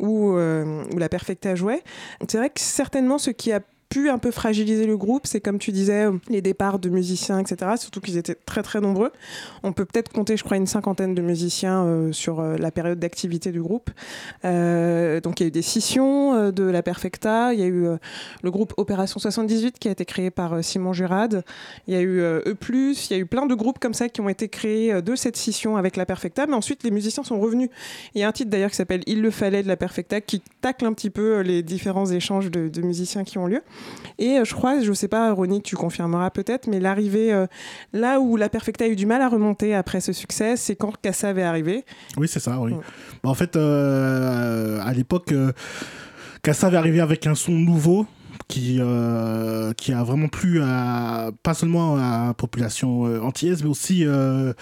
où, 0.00 0.32
où 0.32 0.98
la 0.98 1.08
Perfecta 1.08 1.54
jouait. 1.54 1.82
C'est 2.28 2.38
vrai 2.38 2.50
que 2.50 2.60
certainement 2.60 3.18
ce 3.18 3.30
qui 3.30 3.52
a 3.52 3.60
pu 3.90 4.08
un 4.08 4.18
peu 4.18 4.30
fragiliser 4.30 4.86
le 4.86 4.96
groupe, 4.96 5.26
c'est 5.26 5.40
comme 5.40 5.58
tu 5.58 5.72
disais, 5.72 6.06
les 6.28 6.40
départs 6.40 6.78
de 6.78 6.88
musiciens, 6.88 7.40
etc. 7.40 7.72
Surtout 7.76 8.00
qu'ils 8.00 8.16
étaient 8.16 8.36
très 8.36 8.62
très 8.62 8.80
nombreux. 8.80 9.10
On 9.64 9.72
peut 9.72 9.84
peut-être 9.84 10.12
compter, 10.12 10.36
je 10.36 10.44
crois, 10.44 10.56
une 10.56 10.68
cinquantaine 10.68 11.12
de 11.12 11.20
musiciens 11.20 11.84
euh, 11.84 12.12
sur 12.12 12.38
euh, 12.38 12.56
la 12.56 12.70
période 12.70 13.00
d'activité 13.00 13.50
du 13.50 13.60
groupe. 13.60 13.90
Euh, 14.44 15.20
donc 15.20 15.40
il 15.40 15.42
y 15.42 15.46
a 15.46 15.48
eu 15.48 15.50
des 15.50 15.62
scissions 15.62 16.52
de 16.52 16.62
la 16.62 16.82
Perfecta, 16.82 17.52
il 17.52 17.58
y 17.58 17.64
a 17.64 17.66
eu 17.66 17.88
le 18.42 18.50
groupe 18.50 18.74
Opération 18.76 19.18
78 19.18 19.78
qui 19.80 19.88
a 19.88 19.90
été 19.90 20.04
créé 20.04 20.30
par 20.30 20.62
Simon 20.62 20.92
Jurade, 20.92 21.42
il 21.88 21.94
y 21.94 21.96
a 21.96 22.00
eu 22.00 22.20
E+, 22.20 22.56
il 22.70 23.10
y 23.10 23.14
a 23.14 23.18
eu 23.18 23.26
plein 23.26 23.46
de 23.46 23.54
groupes 23.54 23.80
comme 23.80 23.94
ça 23.94 24.08
qui 24.08 24.20
ont 24.20 24.28
été 24.28 24.48
créés 24.48 25.02
de 25.02 25.16
cette 25.16 25.36
scission 25.36 25.76
avec 25.76 25.96
la 25.96 26.06
Perfecta, 26.06 26.46
mais 26.46 26.54
ensuite 26.54 26.84
les 26.84 26.92
musiciens 26.92 27.24
sont 27.24 27.40
revenus. 27.40 27.68
Il 28.14 28.20
y 28.20 28.24
a 28.24 28.28
un 28.28 28.32
titre 28.32 28.50
d'ailleurs 28.50 28.70
qui 28.70 28.76
s'appelle 28.76 29.02
Il 29.06 29.20
le 29.20 29.32
fallait 29.32 29.64
de 29.64 29.68
la 29.68 29.76
Perfecta 29.76 30.20
qui 30.20 30.40
tacle 30.60 30.86
un 30.86 30.92
petit 30.92 31.10
peu 31.10 31.40
les 31.40 31.62
différents 31.62 32.06
échanges 32.06 32.50
de 32.50 32.82
musiciens 32.82 33.24
qui 33.24 33.38
ont 33.38 33.46
lieu. 33.46 33.62
Et 34.18 34.38
euh, 34.38 34.44
je 34.44 34.54
crois, 34.54 34.80
je 34.80 34.92
sais 34.92 35.08
pas, 35.08 35.32
Ronnie, 35.32 35.62
tu 35.62 35.76
confirmeras 35.76 36.30
peut-être, 36.30 36.66
mais 36.66 36.80
l'arrivée 36.80 37.32
euh, 37.32 37.46
là 37.92 38.20
où 38.20 38.36
la 38.36 38.48
Perfecta 38.48 38.84
a 38.84 38.88
eu 38.88 38.96
du 38.96 39.06
mal 39.06 39.22
à 39.22 39.28
remonter 39.28 39.74
après 39.74 40.00
ce 40.00 40.12
succès, 40.12 40.56
c'est 40.56 40.76
quand 40.76 40.92
Kassav 41.00 41.38
est 41.38 41.42
arrivé. 41.42 41.84
Oui, 42.16 42.28
c'est 42.28 42.40
ça, 42.40 42.58
oui. 42.60 42.72
Ouais. 42.72 42.80
Bah, 43.22 43.30
en 43.30 43.34
fait, 43.34 43.56
euh, 43.56 44.80
à 44.84 44.92
l'époque, 44.92 45.32
Kassav 46.42 46.74
est 46.74 46.76
arrivé 46.76 47.00
avec 47.00 47.26
un 47.26 47.34
son 47.34 47.52
nouveau 47.52 48.06
qui, 48.50 48.78
euh, 48.80 49.72
qui 49.74 49.92
a 49.92 50.02
vraiment 50.02 50.28
plu 50.28 50.60
à, 50.62 51.30
pas 51.42 51.54
seulement 51.54 51.96
à 51.96 52.26
la 52.28 52.34
population 52.34 53.02
antillaise, 53.24 53.62
mais 53.62 53.70
aussi 53.70 54.04
euh, 54.04 54.52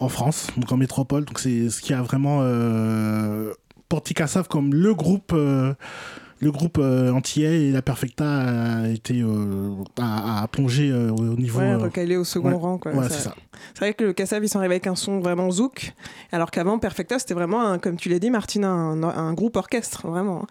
en 0.00 0.08
France, 0.08 0.48
donc 0.56 0.72
en 0.72 0.76
métropole. 0.76 1.24
Donc 1.24 1.38
c'est 1.38 1.68
ce 1.70 1.80
qui 1.80 1.92
a 1.92 2.02
vraiment 2.02 2.40
euh, 2.42 3.52
porté 3.88 4.14
Kassav 4.14 4.48
comme 4.48 4.74
le 4.74 4.94
groupe. 4.94 5.34
Euh, 6.40 6.44
le 6.44 6.50
groupe 6.52 6.78
euh, 6.78 7.12
antillais 7.12 7.62
et 7.68 7.72
la 7.72 7.82
Perfecta 7.82 8.24
a 8.82 8.88
été 8.88 9.20
euh, 9.22 9.70
a, 10.00 10.42
a 10.42 10.48
plongé 10.48 10.90
euh, 10.90 11.10
au 11.10 11.22
niveau 11.36 11.58
Ouais, 11.60 11.72
euh, 11.72 11.78
recalé 11.78 12.16
au 12.16 12.24
second 12.24 12.50
ouais. 12.50 12.54
rang. 12.54 12.78
Quoi. 12.78 12.92
c'est 13.08 13.14
ça 13.20 13.34
C'est 13.74 13.80
vrai 13.80 13.94
que 13.94 14.04
le 14.04 14.12
Kassav, 14.12 14.42
ils 14.44 14.48
sont 14.48 14.58
arrivés 14.58 14.74
avec 14.76 14.86
un 14.86 14.94
son 14.94 15.20
vraiment 15.20 15.50
zouk, 15.50 15.92
alors 16.32 16.50
qu'avant, 16.50 16.78
Perfecta, 16.78 17.18
c'était 17.18 17.34
vraiment, 17.34 17.62
un, 17.62 17.78
comme 17.78 17.96
tu 17.96 18.08
l'as 18.08 18.18
dit, 18.18 18.30
Martine, 18.30 18.64
un, 18.64 19.02
un 19.02 19.32
groupe 19.34 19.56
orchestre, 19.56 20.06
vraiment. 20.08 20.42
hein. 20.42 20.46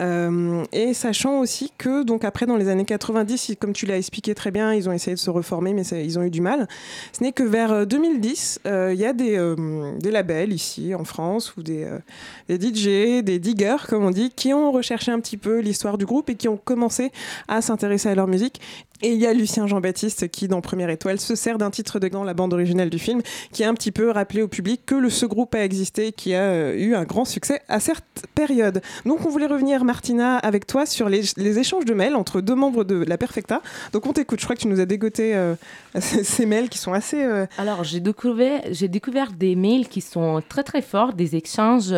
Euh, 0.00 0.64
et 0.72 0.94
sachant 0.94 1.40
aussi 1.40 1.72
que, 1.78 2.02
donc 2.04 2.24
après, 2.24 2.46
dans 2.46 2.56
les 2.56 2.68
années 2.68 2.84
90, 2.84 3.48
ils- 3.50 3.56
comme 3.56 3.72
tu 3.72 3.86
l'as 3.86 3.96
expliqué 3.98 4.34
très 4.34 4.50
bien, 4.50 4.74
ils 4.74 4.88
ont 4.88 4.92
essayé 4.92 5.14
de 5.14 5.20
se 5.20 5.30
reformer, 5.30 5.74
mais 5.74 5.84
ça- 5.84 5.98
ils 6.00 6.18
ont 6.18 6.22
eu 6.22 6.30
du 6.30 6.40
mal. 6.40 6.68
Ce 7.12 7.22
n'est 7.22 7.32
que 7.32 7.42
vers 7.42 7.72
euh, 7.72 7.84
2010, 7.84 8.60
euh, 8.66 8.92
il 8.92 9.00
y 9.00 9.04
a 9.06 9.12
des, 9.12 9.36
euh, 9.36 9.96
des 9.98 10.10
labels 10.10 10.52
ici, 10.52 10.94
en 10.94 11.04
France, 11.04 11.56
ou 11.56 11.62
des, 11.62 11.84
euh, 11.84 11.98
des 12.48 12.58
DJ, 12.58 13.22
des 13.22 13.38
diggers, 13.38 13.76
comme 13.88 14.04
on 14.04 14.10
dit, 14.10 14.30
qui 14.30 14.52
ont 14.52 14.70
recherché 14.72 15.10
un 15.12 15.20
petit 15.20 15.29
peu 15.36 15.60
l'histoire 15.60 15.98
du 15.98 16.06
groupe 16.06 16.30
et 16.30 16.34
qui 16.34 16.48
ont 16.48 16.56
commencé 16.56 17.12
à 17.48 17.62
s'intéresser 17.62 18.08
à 18.08 18.14
leur 18.14 18.26
musique. 18.26 18.60
Et 19.02 19.12
il 19.12 19.18
y 19.18 19.26
a 19.26 19.32
Lucien 19.32 19.66
Jean-Baptiste 19.66 20.28
qui, 20.28 20.46
dans 20.46 20.60
Première 20.60 20.90
Étoile, 20.90 21.18
se 21.18 21.34
sert 21.34 21.56
d'un 21.56 21.70
titre 21.70 21.98
de 21.98 22.10
dans 22.10 22.24
la 22.24 22.34
bande 22.34 22.52
originale 22.52 22.90
du 22.90 22.98
film, 22.98 23.22
qui 23.52 23.64
a 23.64 23.68
un 23.68 23.74
petit 23.74 23.92
peu 23.92 24.10
rappelé 24.10 24.42
au 24.42 24.48
public 24.48 24.82
que 24.84 24.94
le, 24.94 25.10
ce 25.10 25.26
groupe 25.26 25.54
a 25.54 25.64
existé 25.64 26.12
qui 26.12 26.34
a 26.34 26.42
euh, 26.42 26.74
eu 26.76 26.94
un 26.94 27.04
grand 27.04 27.24
succès 27.24 27.60
à 27.68 27.80
cette 27.80 28.26
période. 28.34 28.82
Donc 29.06 29.24
on 29.24 29.28
voulait 29.28 29.46
revenir, 29.46 29.84
Martina, 29.84 30.36
avec 30.38 30.66
toi 30.66 30.86
sur 30.86 31.08
les, 31.08 31.58
échanges 31.58 31.84
de 31.84 31.94
mails 31.94 32.14
entre 32.14 32.40
deux 32.40 32.54
membres 32.54 32.84
de 32.84 33.04
la 33.04 33.16
Perfecta. 33.16 33.62
Donc 33.92 34.06
on 34.06 34.12
t'écoute, 34.12 34.40
je 34.40 34.44
crois 34.44 34.56
que 34.56 34.62
tu 34.62 34.68
nous 34.68 34.80
as 34.80 34.86
dégoté 34.86 35.34
euh, 35.34 35.54
ces, 36.00 36.46
mails 36.46 36.68
qui 36.68 36.78
sont 36.78 36.92
assez... 36.92 37.22
euh, 37.22 37.46
Alors, 37.58 37.84
j'ai 37.84 38.00
découvert, 38.00 38.62
j'ai 38.70 38.88
découvert 38.88 39.32
des 39.32 39.54
mails 39.56 39.88
qui 39.88 40.00
sont 40.00 40.42
très 40.48 40.62
très 40.62 40.82
forts, 40.82 41.12
des 41.12 41.36
échanges 41.36 41.94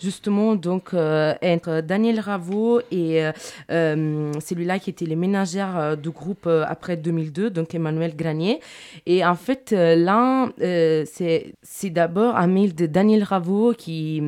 justement 0.00 0.54
donc 0.54 0.94
entre 0.94 1.80
Daniel 1.80 2.20
Ravo 2.20 2.80
et 2.90 3.22
celui-là 3.68 4.78
qui 4.78 4.90
était 4.90 5.06
les 5.06 5.16
ménagères 5.16 5.96
du 5.96 6.10
groupe 6.10 6.31
euh, 6.46 6.64
après 6.66 6.96
2002, 6.96 7.50
donc 7.50 7.74
Emmanuel 7.74 8.16
Granier. 8.16 8.60
Et 9.06 9.24
en 9.24 9.34
fait, 9.34 9.72
euh, 9.72 9.96
là, 9.96 10.48
euh, 10.60 11.04
c'est 11.06 11.90
d'abord 11.90 12.36
un 12.36 12.46
mail 12.46 12.74
de 12.74 12.86
Daniel 12.86 13.22
Ravo 13.22 13.72
qui 13.76 14.20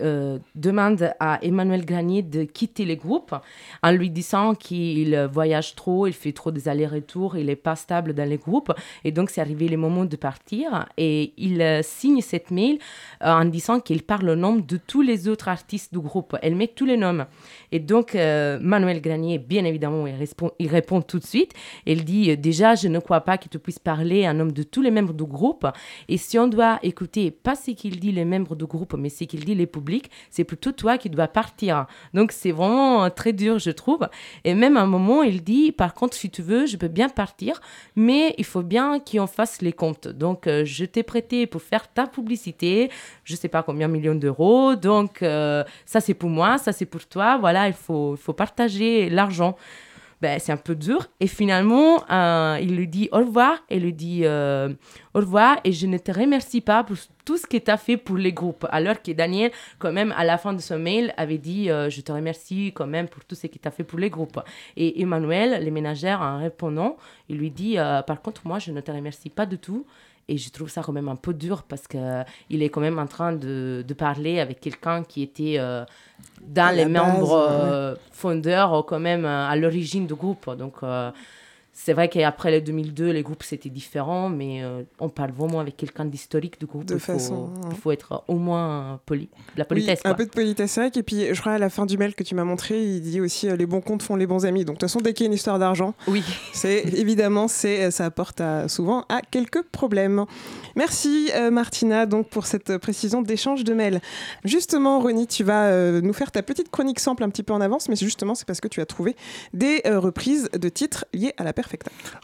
euh, 0.00 0.38
demande 0.54 1.12
à 1.20 1.38
Emmanuel 1.42 1.84
Granier 1.84 2.22
de 2.22 2.44
quitter 2.44 2.84
le 2.84 2.94
groupe 2.94 3.34
en 3.82 3.92
lui 3.92 4.10
disant 4.10 4.54
qu'il 4.54 5.28
voyage 5.32 5.74
trop, 5.74 6.06
il 6.06 6.12
fait 6.12 6.32
trop 6.32 6.50
des 6.50 6.68
allers-retours, 6.68 7.36
il 7.36 7.46
n'est 7.46 7.56
pas 7.56 7.76
stable 7.76 8.14
dans 8.14 8.28
les 8.28 8.38
groupes. 8.38 8.72
Et 9.04 9.12
donc, 9.12 9.30
c'est 9.30 9.40
arrivé 9.40 9.68
le 9.68 9.76
moment 9.76 10.04
de 10.04 10.16
partir. 10.16 10.86
Et 10.96 11.32
il 11.36 11.80
signe 11.82 12.20
cette 12.20 12.50
mail 12.50 12.78
en 13.20 13.44
disant 13.44 13.80
qu'il 13.80 14.02
parle 14.02 14.28
au 14.30 14.36
nom 14.36 14.56
de 14.56 14.76
tous 14.76 15.02
les 15.02 15.28
autres 15.28 15.48
artistes 15.48 15.92
du 15.92 16.00
groupe. 16.00 16.36
Elle 16.42 16.54
met 16.54 16.68
tous 16.68 16.86
les 16.86 16.96
noms. 16.96 17.26
Et 17.72 17.80
donc, 17.80 18.14
euh, 18.14 18.58
Manuel 18.60 19.00
Granier, 19.00 19.38
bien 19.38 19.64
évidemment, 19.64 20.06
il 20.06 20.14
il 20.58 20.68
répond 20.68 21.02
tout 21.02 21.18
de 21.18 21.24
suite. 21.24 21.33
Il 21.86 22.04
dit 22.04 22.30
euh, 22.30 22.36
Déjà, 22.36 22.74
je 22.74 22.88
ne 22.88 22.98
crois 22.98 23.20
pas 23.20 23.38
que 23.38 23.48
tu 23.48 23.58
puisses 23.58 23.78
parler 23.78 24.28
en 24.28 24.34
nom 24.34 24.46
de 24.46 24.62
tous 24.62 24.82
les 24.82 24.90
membres 24.90 25.12
du 25.12 25.24
groupe. 25.24 25.66
Et 26.08 26.16
si 26.16 26.38
on 26.38 26.46
doit 26.46 26.78
écouter 26.82 27.30
pas 27.30 27.54
ce 27.54 27.70
qu'il 27.72 28.00
dit 28.00 28.12
les 28.12 28.24
membres 28.24 28.56
du 28.56 28.66
groupe, 28.66 28.94
mais 28.94 29.08
ce 29.08 29.24
qu'il 29.24 29.44
dit 29.44 29.54
les 29.54 29.66
publics, 29.66 30.10
c'est 30.30 30.44
plutôt 30.44 30.72
toi 30.72 30.98
qui 30.98 31.10
dois 31.10 31.28
partir. 31.28 31.86
Donc, 32.12 32.32
c'est 32.32 32.52
vraiment 32.52 33.04
euh, 33.04 33.08
très 33.08 33.32
dur, 33.32 33.58
je 33.58 33.70
trouve. 33.70 34.08
Et 34.44 34.54
même 34.54 34.76
à 34.76 34.82
un 34.82 34.86
moment, 34.86 35.22
il 35.22 35.42
dit 35.42 35.72
Par 35.72 35.94
contre, 35.94 36.16
si 36.16 36.30
tu 36.30 36.42
veux, 36.42 36.66
je 36.66 36.76
peux 36.76 36.88
bien 36.88 37.08
partir, 37.08 37.60
mais 37.96 38.34
il 38.38 38.44
faut 38.44 38.62
bien 38.62 39.00
qu'on 39.00 39.26
fasse 39.26 39.62
les 39.62 39.72
comptes. 39.72 40.08
Donc, 40.08 40.46
euh, 40.46 40.64
je 40.64 40.84
t'ai 40.84 41.02
prêté 41.02 41.46
pour 41.46 41.62
faire 41.62 41.92
ta 41.92 42.06
publicité, 42.06 42.90
je 43.24 43.36
sais 43.36 43.48
pas 43.48 43.62
combien 43.62 43.88
millions 43.88 44.14
d'euros. 44.14 44.74
Donc, 44.76 45.18
ça, 45.20 46.00
c'est 46.00 46.14
pour 46.14 46.30
moi, 46.30 46.58
ça, 46.58 46.72
c'est 46.72 46.86
pour 46.86 47.06
toi. 47.06 47.38
Voilà, 47.38 47.68
il 47.68 47.74
faut, 47.74 48.14
il 48.14 48.20
faut 48.20 48.32
partager 48.32 49.08
l'argent. 49.10 49.56
Ben, 50.24 50.38
c'est 50.40 50.52
un 50.52 50.56
peu 50.56 50.74
dur. 50.74 51.06
Et 51.20 51.26
finalement, 51.26 52.02
euh, 52.10 52.56
il 52.58 52.74
lui 52.74 52.88
dit 52.88 53.10
au 53.12 53.18
revoir. 53.18 53.58
Et 53.68 53.78
lui 53.78 53.92
dit 53.92 54.22
euh, 54.24 54.70
au 55.12 55.18
revoir. 55.18 55.58
Et 55.64 55.72
je 55.72 55.86
ne 55.86 55.98
te 55.98 56.10
remercie 56.10 56.62
pas 56.62 56.82
pour 56.82 56.96
tout 57.26 57.36
ce 57.36 57.46
que 57.46 57.58
tu 57.58 57.70
as 57.70 57.76
fait 57.76 57.98
pour 57.98 58.16
les 58.16 58.32
groupes. 58.32 58.66
Alors 58.70 59.02
que 59.02 59.12
Daniel, 59.12 59.50
quand 59.78 59.92
même, 59.92 60.14
à 60.16 60.24
la 60.24 60.38
fin 60.38 60.54
de 60.54 60.62
son 60.62 60.78
mail, 60.78 61.12
avait 61.18 61.36
dit 61.36 61.70
euh, 61.70 61.90
Je 61.90 62.00
te 62.00 62.10
remercie 62.10 62.72
quand 62.74 62.86
même 62.86 63.06
pour 63.06 63.22
tout 63.26 63.34
ce 63.34 63.48
que 63.48 63.58
tu 63.58 63.68
as 63.68 63.70
fait 63.70 63.84
pour 63.84 63.98
les 63.98 64.08
groupes. 64.08 64.40
Et 64.78 65.02
Emmanuel, 65.02 65.62
les 65.62 65.70
ménagères, 65.70 66.22
en 66.22 66.38
répondant, 66.38 66.96
il 67.28 67.36
lui 67.36 67.50
dit 67.50 67.76
Par 68.06 68.22
contre, 68.22 68.46
moi, 68.46 68.58
je 68.58 68.72
ne 68.72 68.80
te 68.80 68.90
remercie 68.90 69.28
pas 69.28 69.44
du 69.44 69.58
tout. 69.58 69.84
Et 70.28 70.38
je 70.38 70.50
trouve 70.50 70.70
ça 70.70 70.82
quand 70.82 70.92
même 70.92 71.08
un 71.08 71.16
peu 71.16 71.34
dur 71.34 71.64
parce 71.64 71.86
qu'il 71.86 72.62
est 72.62 72.68
quand 72.70 72.80
même 72.80 72.98
en 72.98 73.06
train 73.06 73.32
de, 73.32 73.84
de 73.86 73.94
parler 73.94 74.40
avec 74.40 74.60
quelqu'un 74.60 75.02
qui 75.02 75.22
était 75.22 75.56
euh, 75.58 75.84
dans 76.40 76.74
les 76.74 76.86
base, 76.86 76.92
membres 76.92 77.46
euh, 77.50 77.94
fondeurs, 78.10 78.74
euh, 78.74 78.82
quand 78.82 79.00
même 79.00 79.26
à 79.26 79.54
l'origine 79.56 80.06
du 80.06 80.14
groupe. 80.14 80.48
Donc, 80.56 80.76
c'est 81.76 81.92
vrai 81.92 82.08
qu'après 82.08 82.52
le 82.52 82.60
2002, 82.60 83.10
les 83.10 83.22
groupes 83.24 83.42
c'était 83.42 83.68
différent, 83.68 84.28
mais 84.28 84.62
euh, 84.62 84.82
on 85.00 85.08
parle 85.08 85.32
vraiment 85.32 85.58
avec 85.58 85.76
quelqu'un 85.76 86.04
d'historique 86.04 86.58
du 86.60 86.66
groupe. 86.66 86.84
De 86.84 86.94
il, 86.94 87.00
faut, 87.00 87.12
façon, 87.12 87.50
il 87.64 87.68
ouais. 87.68 87.74
faut 87.74 87.90
être 87.90 88.22
au 88.28 88.36
moins 88.36 89.00
poli. 89.06 89.28
La 89.56 89.64
Oui, 89.64 89.68
politesse. 89.68 90.00
un 90.04 90.10
quoi. 90.10 90.14
peu 90.14 90.24
de 90.26 90.30
politesse, 90.30 90.70
c'est 90.70 90.80
vrai. 90.80 90.90
Et 90.94 91.02
puis, 91.02 91.34
je 91.34 91.40
crois 91.40 91.52
à 91.52 91.58
la 91.58 91.68
fin 91.70 91.84
du 91.84 91.98
mail 91.98 92.14
que 92.14 92.22
tu 92.22 92.34
m'as 92.36 92.44
montré, 92.44 92.80
il 92.82 93.00
dit 93.00 93.20
aussi 93.20 93.48
euh, 93.48 93.56
les 93.56 93.66
bons 93.66 93.80
comptes 93.80 94.02
font 94.02 94.14
les 94.16 94.26
bons 94.26 94.46
amis. 94.46 94.64
Donc, 94.64 94.76
de 94.76 94.80
toute 94.80 94.88
façon, 94.88 95.00
dès 95.00 95.12
qu'il 95.14 95.24
y 95.24 95.26
a 95.26 95.28
une 95.28 95.34
histoire 95.34 95.58
d'argent, 95.58 95.94
Oui. 96.06 96.22
c'est 96.52 96.78
évidemment, 96.96 97.48
c'est 97.48 97.90
ça 97.90 98.04
apporte 98.06 98.40
à- 98.40 98.68
souvent 98.68 99.04
à 99.08 99.20
quelques 99.20 99.62
problèmes. 99.62 100.24
Merci 100.76 101.30
euh, 101.34 101.50
Martina 101.50 102.06
donc 102.06 102.28
pour 102.28 102.46
cette 102.46 102.70
euh, 102.70 102.78
précision 102.78 103.20
d'échange 103.22 103.64
de 103.64 103.74
mails. 103.74 104.00
Justement, 104.44 105.00
Ronnie, 105.00 105.26
tu 105.26 105.44
vas 105.44 105.66
euh, 105.66 106.00
nous 106.00 106.12
faire 106.12 106.30
ta 106.30 106.42
petite 106.42 106.70
chronique 106.70 107.00
sample 107.00 107.22
un 107.24 107.30
petit 107.30 107.42
peu 107.42 107.52
en 107.52 107.60
avance, 107.60 107.88
mais 107.88 107.96
justement 107.96 108.34
c'est 108.34 108.46
parce 108.46 108.60
que 108.60 108.68
tu 108.68 108.80
as 108.80 108.86
trouvé 108.86 109.16
des 109.52 109.82
euh, 109.86 109.98
reprises 110.00 110.48
de 110.52 110.68
titres 110.68 111.04
liés 111.12 111.32
à 111.36 111.44
la 111.44 111.52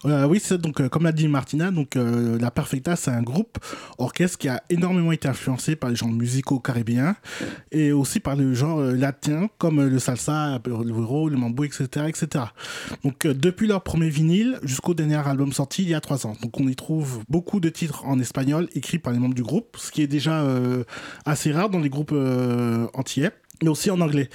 Euh, 0.04 0.26
oui, 0.26 0.40
c'est 0.42 0.58
donc 0.58 0.80
euh, 0.80 0.88
comme 0.88 1.04
l'a 1.04 1.12
dit 1.12 1.28
Martina, 1.28 1.70
donc 1.70 1.96
euh, 1.96 2.38
la 2.38 2.50
Perfecta, 2.50 2.96
c'est 2.96 3.10
un 3.10 3.22
groupe 3.22 3.58
orchestre 3.98 4.38
qui 4.38 4.48
a 4.48 4.62
énormément 4.70 5.12
été 5.12 5.28
influencé 5.28 5.76
par 5.76 5.90
les 5.90 5.96
genres 5.96 6.10
musicaux 6.10 6.58
caribéens 6.58 7.16
et 7.70 7.92
aussi 7.92 8.20
par 8.20 8.36
le 8.36 8.54
genre 8.54 8.80
latin 8.80 9.48
comme 9.58 9.84
le 9.84 9.98
salsa, 9.98 10.60
le 10.64 10.92
güiro, 10.92 11.28
le 11.28 11.36
mambo, 11.36 11.64
etc., 11.64 12.06
etc. 12.08 12.44
Donc 13.04 13.26
depuis 13.26 13.66
leur 13.66 13.82
premier 13.82 14.08
vinyle 14.08 14.58
jusqu'au 14.62 14.94
dernier 14.94 15.16
album 15.16 15.52
sorti 15.52 15.82
il 15.82 15.88
y 15.88 15.94
a 15.94 16.00
trois 16.00 16.26
ans. 16.26 16.36
Donc 16.42 16.58
on 16.60 16.68
y 16.68 16.76
trouve 16.76 17.22
beaucoup 17.28 17.60
de 17.60 17.68
titres 17.68 18.04
en 18.06 18.18
espagnol 18.18 18.68
écrits 18.74 18.98
par 18.98 19.12
les 19.12 19.18
membres 19.18 19.34
du 19.34 19.42
groupe, 19.42 19.76
ce 19.78 19.90
qui 19.90 20.02
est 20.02 20.06
déjà 20.06 20.44
assez 21.24 21.52
rare 21.52 21.70
dans 21.70 21.78
les 21.78 21.90
groupes 21.90 22.14
antillais, 22.94 23.30
mais 23.62 23.68
aussi 23.68 23.90
en 23.90 24.00
anglais. 24.00 24.28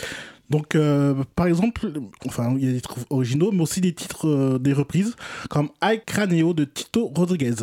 Donc, 0.50 0.76
euh, 0.76 1.24
par 1.36 1.48
exemple, 1.48 1.92
enfin, 2.26 2.54
il 2.58 2.66
y 2.66 2.70
a 2.70 2.72
des 2.72 2.82
titres 2.82 3.00
originaux, 3.10 3.52
mais 3.52 3.62
aussi 3.62 3.82
des 3.82 3.94
titres, 3.94 4.28
euh, 4.28 4.60
des 4.60 4.74
reprises, 4.74 5.16
comme 5.50 5.70
Ay 5.82 6.02
Craneo 6.06 6.54
de 6.54 6.66
Tito 6.66 7.12
Rodriguez. 7.16 7.56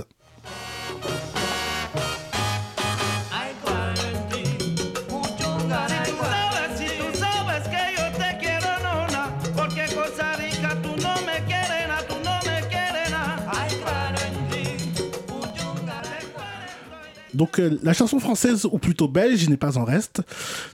Donc, 17.42 17.59
euh, 17.59 17.76
la 17.83 17.92
chanson 17.92 18.20
française, 18.20 18.66
ou 18.70 18.78
plutôt 18.78 19.09
belge, 19.09 19.48
n'est 19.48 19.57
pas 19.57 19.76
en 19.76 19.85
reste. 19.85 20.22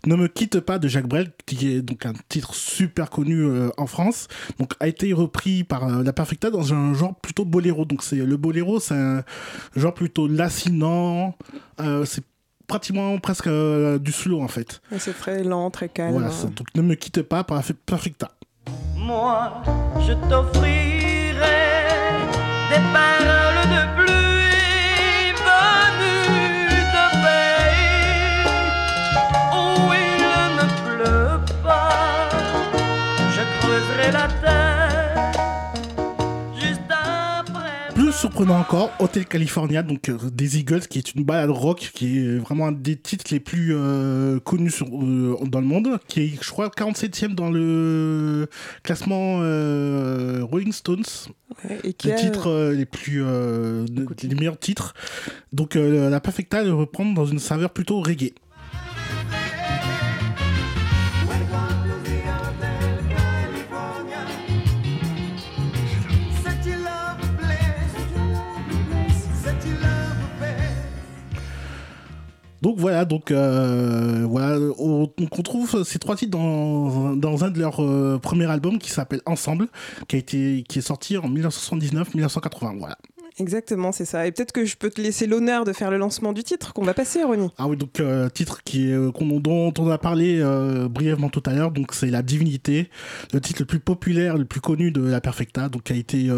Ne 0.07 0.17
me 0.17 0.29
quitte 0.29 0.61
pas 0.61 0.79
de 0.79 0.87
Jacques 0.87 1.07
Brel, 1.09 1.31
qui 1.47 1.73
est 1.73 1.81
donc 1.81 2.05
un 2.05 2.13
titre 2.29 2.53
super 2.55 3.09
connu 3.09 3.41
euh, 3.43 3.71
en 3.79 3.87
France, 3.87 4.29
donc 4.59 4.75
a 4.79 4.87
été 4.87 5.15
repris 5.15 5.65
par 5.65 5.85
euh, 5.89 6.03
la 6.03 6.13
Perfecta 6.13 6.51
dans 6.51 6.75
un 6.75 6.93
genre 6.93 7.15
plutôt 7.15 7.47
boléro. 7.47 7.87
Donc, 7.87 8.03
c'est 8.03 8.17
le 8.17 8.37
boléro, 8.37 8.81
c'est 8.81 8.93
un 8.95 9.23
genre 9.77 9.95
plutôt 9.95 10.29
lancinant. 10.29 11.35
euh, 11.81 12.05
c'est 12.05 12.23
pratiquement 12.67 13.17
presque 13.19 13.47
euh, 13.47 13.99
du 13.99 14.13
slow 14.13 14.43
en 14.43 14.49
fait. 14.49 14.83
C'est 14.99 15.19
très 15.19 15.43
lent, 15.43 15.71
très 15.71 15.89
calme. 15.89 16.13
Voilà, 16.13 16.31
c'est- 16.31 16.55
donc 16.55 16.67
ne 16.75 16.83
me 16.83 16.97
quitte 16.97 17.23
pas 17.23 17.45
par 17.45 17.63
Perfecta. 17.87 18.33
Moi, 18.95 19.63
je 20.07 20.13
t'offrirai 20.29 21.39
des 22.69 22.83
paroles 22.93 23.65
de 23.73 24.05
pluie 24.05 24.28
surprenant 38.19 38.59
encore, 38.59 38.91
Hotel 38.99 39.25
California, 39.27 39.83
donc 39.85 40.09
euh, 40.09 40.17
des 40.33 40.59
Eagles, 40.59 40.81
qui 40.89 40.99
est 40.99 41.15
une 41.15 41.23
balade 41.25 41.51
rock, 41.51 41.91
qui 41.95 42.19
est 42.19 42.39
vraiment 42.39 42.67
un 42.67 42.73
des 42.73 42.97
titres 42.97 43.27
les 43.31 43.39
plus 43.39 43.73
euh, 43.75 44.41
connus 44.41 44.73
sur, 44.73 44.87
euh, 44.89 45.37
dans 45.47 45.61
le 45.61 45.67
monde, 45.67 45.99
qui 46.09 46.21
est, 46.23 46.33
je 46.43 46.51
crois, 46.51 46.69
47e 46.69 47.35
dans 47.35 47.49
le 47.51 48.49
classement 48.83 49.37
Rolling 50.47 50.73
Stones, 50.73 51.05
Ouais, 51.65 51.79
et 51.85 51.93
qui 51.95 52.09
les 52.09 52.13
a- 52.15 52.17
titres 52.17 52.73
les 52.77 52.85
plus, 52.87 53.23
les 53.25 54.35
meilleurs 54.35 54.59
titres. 54.59 54.95
Donc 55.53 55.75
la 55.77 56.21
Perfecta 56.21 56.63
le 56.63 56.75
reprend 56.75 57.07
dans 57.07 57.25
une 57.27 57.39
saveur 57.39 57.71
plutôt 57.71 58.01
reggae. 58.01 58.33
Donc 72.69 72.77
voilà, 72.81 73.07
donc 73.07 73.31
euh, 73.31 74.27
voilà, 74.29 74.59
on, 74.79 75.07
trouve 75.43 75.85
ces 75.85 75.99
trois 75.99 76.17
titres 76.17 76.37
dans, 76.37 77.17
dans 77.17 77.43
un 77.43 77.51
de 77.51 77.59
leurs 77.59 77.83
euh, 77.83 78.19
premiers 78.23 78.45
albums 78.45 78.79
qui 78.79 78.91
s'appelle 78.91 79.23
Ensemble, 79.25 79.69
qui 80.07 80.17
a 80.17 80.19
été 80.19 80.65
qui 80.69 80.81
est 80.81 80.83
sorti 80.83 81.17
en 81.17 81.31
1979-1980. 81.31 82.79
Voilà. 82.79 82.99
Exactement, 83.39 83.91
c'est 83.91 84.05
ça. 84.05 84.27
Et 84.27 84.33
peut-être 84.33 84.53
que 84.53 84.67
je 84.67 84.77
peux 84.77 84.91
te 84.91 85.01
laisser 85.01 85.27
l'honneur 85.27 85.65
de 85.65 85.73
faire 85.73 85.91
le 85.91 85.97
lancement 85.97 86.35
du 86.35 86.45
titre 86.45 86.75
qu'on 86.75 86.85
va 86.85 86.93
passer, 86.93 87.23
Ronnie. 87.23 87.49
Ah 87.57 87.69
oui, 87.69 87.79
donc 87.79 88.01
euh, 88.01 88.29
titre 88.29 88.63
qui 88.63 88.93
euh, 88.93 89.13
dont 89.19 89.73
on 89.79 89.89
a 89.89 89.97
parlé 89.97 90.39
euh, 90.39 90.89
brièvement 90.91 91.31
tout 91.31 91.43
à 91.47 91.55
l'heure, 91.55 91.71
donc 91.71 91.95
c'est 91.95 92.11
La 92.11 92.21
Divinité, 92.21 92.91
le 93.33 93.41
titre 93.41 93.63
le 93.63 93.67
plus 93.67 93.81
populaire, 93.81 94.37
le 94.37 94.45
plus 94.45 94.61
connu 94.61 94.91
de 94.91 95.01
la 95.01 95.23
Perfecta, 95.23 95.71
donc 95.71 95.85
qui 95.85 95.95
a 95.95 95.97
été 95.97 96.29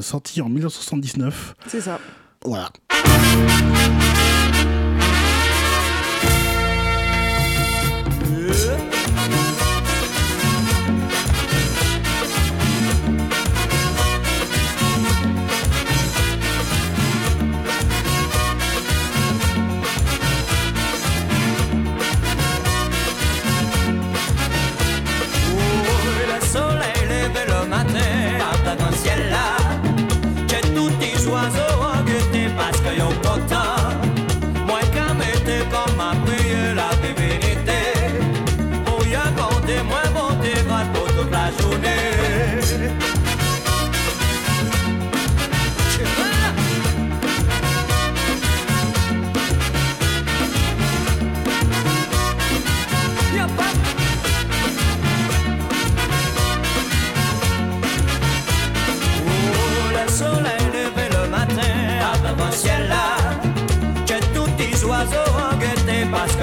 sorti 0.00 0.40
en 0.40 0.48
1979. 0.48 1.54
C'est 1.68 1.80
ça. 1.80 2.00
Voilà. 2.44 2.72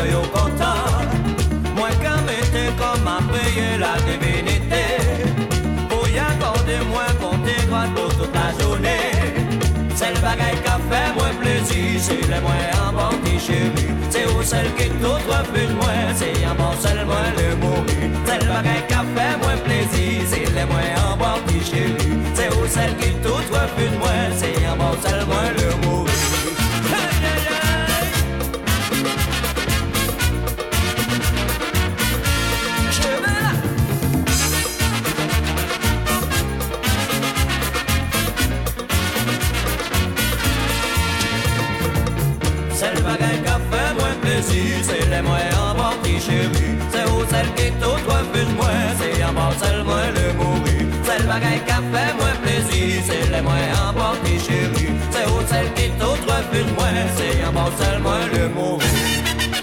Qu'ils 0.03 0.11
sont 0.11 0.21
contents 0.31 1.75
Moi 1.75 1.89
comme 2.77 3.07
à 3.07 3.19
payer 3.31 3.77
la 3.77 3.95
divinité. 4.07 4.85
Pour 5.89 6.07
y 6.07 6.19
accorder 6.19 6.79
pour 7.95 8.09
toute 8.17 8.33
la 8.33 8.63
journée 8.63 9.11
C'est 9.95 10.13
le 10.13 10.19
bagaille 10.19 10.61
qui 10.63 10.75
fait 10.89 11.13
moins 11.15 11.33
plaisir 11.41 12.01
C'est 12.01 12.27
le 12.27 12.41
moins 12.41 13.11
petit 13.21 13.39
chéri 13.39 13.87
C'est 14.09 14.25
où 14.27 14.43
celle 14.43 14.73
qui 14.75 14.89
tout 15.01 15.19
refuse 15.27 15.73
moins 15.75 16.13
C'est 16.15 16.45
en 16.45 16.55
bon 16.55 16.73
seul 16.81 16.99
le 17.37 17.55
mourir 17.55 18.09
C'est 18.25 18.39
le 18.39 18.47
bagaille 18.47 18.85
qui 18.87 19.01
fait 19.15 19.37
moins 19.41 19.57
plaisir 19.57 20.21
C'est 20.29 20.45
le 20.45 20.65
moins 20.67 21.41
petit 21.45 21.65
chéri 21.65 22.19
C'est 22.33 22.53
où 22.55 22.67
celle 22.67 22.95
qui 22.97 23.11
tout 23.23 23.33
refuse 23.33 23.97
moins 23.97 24.29
C'est 24.37 24.67
en 24.67 24.75
bon 24.75 24.93
seul 25.03 25.25
moins 25.25 25.51
le 25.57 25.87
mourir 25.87 26.18
celle 47.29 47.53
qui 47.55 47.71
tout 47.81 47.99
refuse 48.07 48.53
moins 48.55 48.85
C'est 48.99 49.23
en 49.23 49.33
bon 49.33 49.51
seul 49.61 49.83
moins 49.83 50.09
le 50.17 50.33
mourir 50.33 50.85
C'est 51.03 51.19
le 51.19 51.27
bagaille 51.27 51.61
qui 51.65 51.71
a 51.71 51.81
fait 51.91 52.13
moins 52.19 52.37
plaisir 52.43 53.01
C'est 53.07 53.31
les 53.31 53.41
moins 53.41 53.67
en 53.83 53.93
bon 53.93 54.13
petit 54.23 54.39
chéri 54.39 54.87
C'est 55.11 55.27
où 55.27 55.39
celle 55.47 55.73
qui 55.73 55.89
tout 55.99 56.17
refuse 56.31 56.71
moins 56.77 56.99
C'est 57.17 57.45
en 57.45 57.51
bon 57.51 57.69
seul 57.77 57.99
moins 58.01 58.25
le 58.33 58.49
mourir 58.49 59.58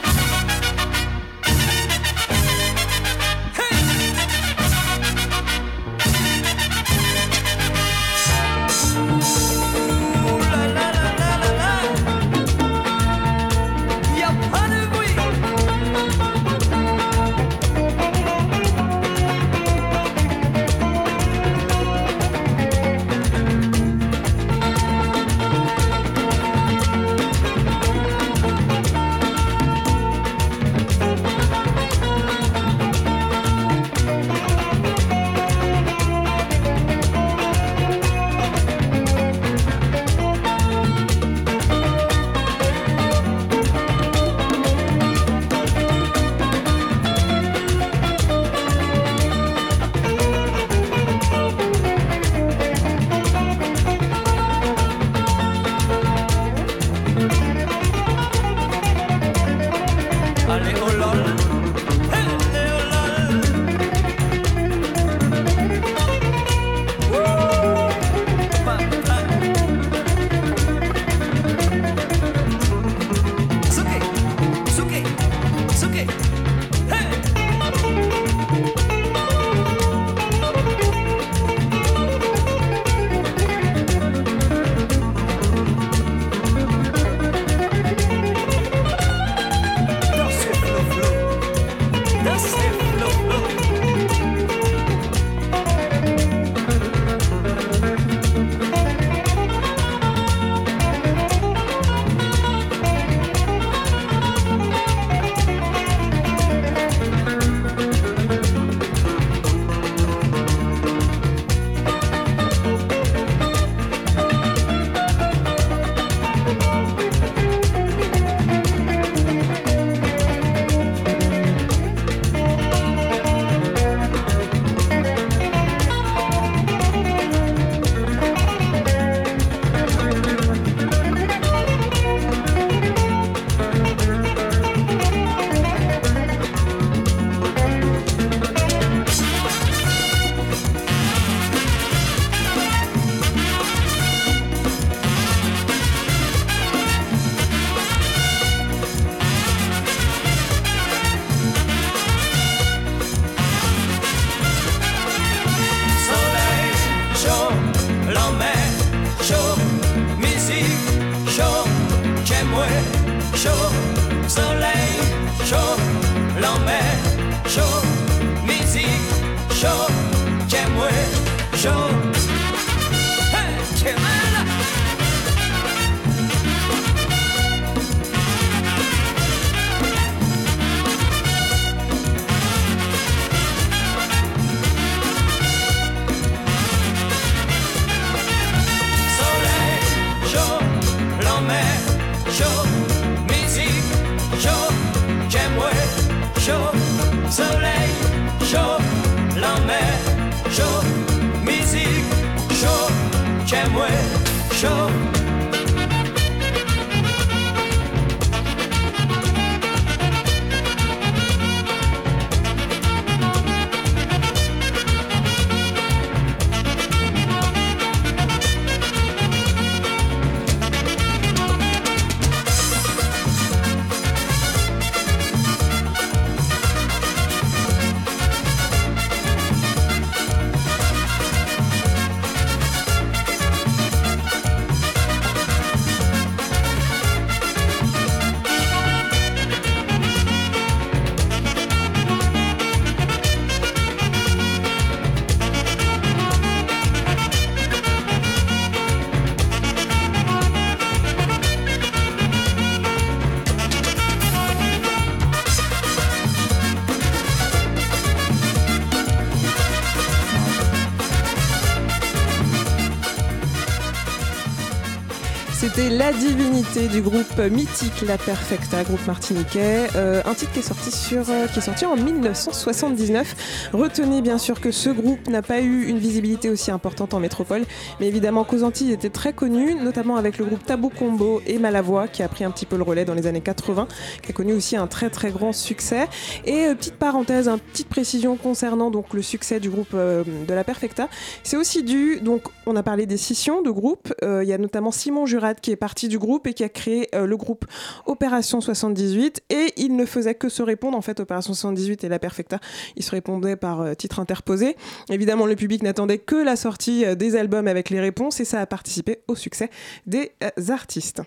La 266.07 266.13
Divinité 266.13 266.87
du 266.87 267.01
groupe 267.01 267.37
mythique 267.51 268.03
La 268.07 268.17
Perfecta, 268.17 268.85
groupe 268.85 269.05
martiniquais. 269.09 269.89
Euh, 269.97 270.23
un 270.25 270.35
titre 270.35 270.53
qui 270.53 270.61
est, 270.61 270.63
sorti 270.63 270.93
sur, 270.93 271.29
euh, 271.29 271.49
qui 271.49 271.59
est 271.59 271.63
sorti 271.63 271.85
en 271.85 271.97
1979. 271.97 273.71
Retenez 273.73 274.23
bien 274.23 274.39
sûr 274.39 274.61
que 274.61 274.71
ce 274.71 274.89
groupe 274.89 275.27
n'a 275.27 275.43
pas 275.43 275.61
eu 275.61 275.87
une 275.87 275.99
visibilité 275.99 276.49
aussi 276.49 276.71
importante 276.71 277.13
en 277.13 277.19
métropole, 277.19 277.65
mais 277.99 278.07
évidemment 278.07 278.45
qu'aux 278.45 278.63
Antilles 278.63 278.93
était 278.93 279.11
très 279.11 279.33
connu, 279.33 279.75
notamment 279.75 280.15
avec 280.15 280.39
le 280.39 280.45
groupe 280.45 280.65
Tabou 280.65 280.91
Combo 280.91 281.43
et 281.45 281.59
Malavoie 281.59 282.07
qui 282.07 282.23
a 282.23 282.29
pris 282.29 282.45
un 282.45 282.53
petit 282.53 282.67
peu 282.67 282.77
le 282.77 282.85
relais 282.85 283.05
dans 283.05 283.15
les 283.15 283.27
années 283.27 283.41
80, 283.41 283.89
qui 284.23 284.31
a 284.31 284.33
connu 284.33 284.53
aussi 284.53 284.77
un 284.77 284.87
très 284.87 285.11
très 285.11 285.33
grand 285.33 285.53
succès. 285.53 286.07
Et 286.45 286.67
euh, 286.67 286.77
petite 286.77 286.99
parenthèse, 286.99 287.49
une 287.49 287.59
petite 287.59 287.89
précision 287.89 288.37
concernant 288.37 288.93
donc 288.93 289.13
le 289.13 289.23
succès 289.23 289.59
du 289.59 289.71
groupe 289.71 289.97
de 289.97 290.55
La 290.55 290.63
Perfecta, 290.63 291.09
c'est 291.43 291.57
aussi 291.57 291.83
dû, 291.83 292.21
donc 292.21 292.45
on 292.67 292.77
a 292.77 292.83
parlé 292.83 293.07
des 293.07 293.17
scissions 293.17 293.63
de 293.63 293.71
groupe, 293.71 294.13
Euh, 294.23 294.43
il 294.43 294.49
y 294.49 294.53
a 294.53 294.59
notamment 294.59 294.91
Simon 294.91 295.27
Jurat 295.27 295.55
qui 295.55 295.71
est 295.71 295.77
parti 295.77 296.09
du 296.09 296.19
groupe 296.19 296.47
et 296.47 296.55
qui 296.55 296.65
a 296.65 296.69
créé 296.69 297.09
euh, 297.15 297.27
le 297.27 297.37
groupe 297.37 297.65
Opération 298.07 298.61
78 298.61 299.43
et 299.51 299.73
il 299.77 299.97
ne 299.97 300.05
faisait 300.05 300.35
que 300.35 300.49
se 300.49 300.63
répondre 300.63 300.97
en 300.97 301.01
fait 301.01 301.21
Opération 301.21 301.55
78 301.55 302.05
et 302.05 302.09
La 302.09 302.19
Perfecta, 302.19 302.59
ils 302.97 303.03
se 303.03 303.11
répondaient 303.11 303.57
par 303.57 303.81
euh, 303.81 303.95
titre 303.95 304.21
interposé. 304.21 304.77
Évidemment 305.11 305.47
le 305.47 305.57
public 305.57 305.83
n'attendait 305.83 306.19
que 306.19 306.37
la 306.37 306.57
sortie 306.57 307.05
des 307.17 307.37
albums 307.37 307.69
avec 307.69 307.91
les 307.91 308.01
réponses 308.01 308.41
et 308.41 308.45
ça 308.45 308.61
a 308.61 308.67
participé 308.67 309.21
au 309.29 309.35
succès 309.35 309.71
des 310.07 310.33
artistes. 310.69 311.23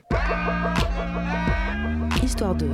Histoire 2.24 2.56
2, 2.56 2.68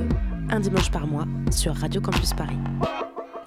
un 0.50 0.60
dimanche 0.60 0.90
par 0.90 1.06
mois 1.06 1.24
sur 1.50 1.74
Radio 1.74 2.00
Campus 2.00 2.32
Paris. 2.34 2.58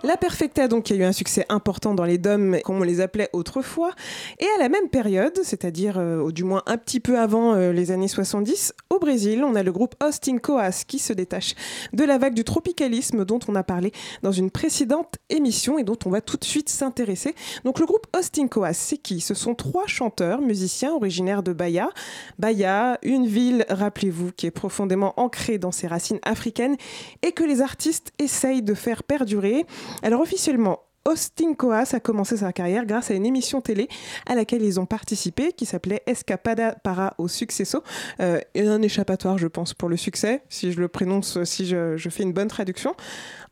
La 0.01 0.15
Perfecta, 0.15 0.69
donc, 0.69 0.85
qui 0.85 0.93
a 0.93 0.95
eu 0.95 1.03
un 1.03 1.12
succès 1.12 1.45
important 1.49 1.93
dans 1.93 2.05
les 2.05 2.17
DOM, 2.17 2.57
comme 2.63 2.77
on 2.77 2.83
les 2.83 3.01
appelait 3.01 3.29
autrefois. 3.33 3.91
Et 4.39 4.45
à 4.55 4.59
la 4.59 4.69
même 4.69 4.88
période, 4.88 5.38
c'est-à-dire 5.43 5.97
euh, 5.97 6.31
du 6.31 6.45
moins 6.45 6.63
un 6.67 6.77
petit 6.77 7.01
peu 7.01 7.19
avant 7.19 7.55
euh, 7.55 7.73
les 7.73 7.91
années 7.91 8.07
70, 8.07 8.73
au 8.89 8.99
Brésil, 8.99 9.43
on 9.43 9.55
a 9.55 9.63
le 9.63 9.73
groupe 9.73 9.95
Austin 10.01 10.38
Coas 10.38 10.85
qui 10.88 10.99
se 10.99 11.12
détache 11.12 11.53
de 11.91 12.05
la 12.05 12.17
vague 12.17 12.33
du 12.33 12.45
tropicalisme 12.45 13.25
dont 13.25 13.39
on 13.49 13.55
a 13.55 13.63
parlé 13.63 13.91
dans 14.23 14.31
une 14.31 14.51
précédente 14.51 15.15
émission 15.29 15.77
et 15.77 15.83
dont 15.83 15.97
on 16.05 16.09
va 16.09 16.21
tout 16.21 16.38
de 16.38 16.45
suite 16.45 16.69
s'intéresser. 16.69 17.35
Donc 17.65 17.79
le 17.79 17.85
groupe 17.85 18.07
Austin 18.17 18.47
Coas, 18.47 18.73
c'est 18.73 18.97
qui? 18.97 19.19
Ce 19.19 19.33
sont 19.33 19.53
trois 19.53 19.85
chanteurs, 19.88 20.39
musiciens 20.39 20.93
originaires 20.93 21.43
de 21.43 21.51
Bahia. 21.51 21.89
Bahia, 22.38 22.99
une 23.03 23.27
ville, 23.27 23.65
rappelez-vous, 23.69 24.31
qui 24.31 24.45
est 24.45 24.51
profondément 24.51 25.13
ancrée 25.17 25.57
dans 25.57 25.73
ses 25.73 25.88
racines 25.88 26.19
africaines 26.23 26.77
et 27.21 27.33
que 27.33 27.43
les 27.43 27.62
artistes 27.62 28.13
essayent 28.17 28.63
de 28.63 28.73
faire 28.73 29.03
perdurer. 29.03 29.65
Alors 30.04 30.21
officiellement, 30.21 30.80
Austin 31.06 31.54
Coas 31.54 31.93
a 31.93 31.99
commencé 31.99 32.38
sa 32.38 32.54
carrière 32.54 32.86
grâce 32.86 33.10
à 33.10 33.13
une 33.13 33.25
émission 33.25 33.62
télé 33.62 33.88
à 34.28 34.36
laquelle 34.36 34.62
ils 34.62 34.80
ont 34.80 34.86
participé 34.86 35.54
qui 35.54 35.65
s'appelait 35.65 36.04
Escapada 36.06 36.75
para 36.84 37.15
o 37.17 37.28
Sucesso. 37.28 37.84
Euh, 38.19 38.39
un 38.56 38.82
échappatoire, 38.82 39.38
je 39.38 39.47
pense, 39.47 39.73
pour 39.73 39.89
le 39.89 39.97
succès, 39.97 40.43
si 40.49 40.71
je 40.71 40.80
le 40.80 40.88
prononce, 40.88 41.43
si 41.45 41.65
je 41.65 42.10
fais 42.10 42.23
une 42.23 42.34
bonne 42.34 42.47
traduction. 42.47 42.95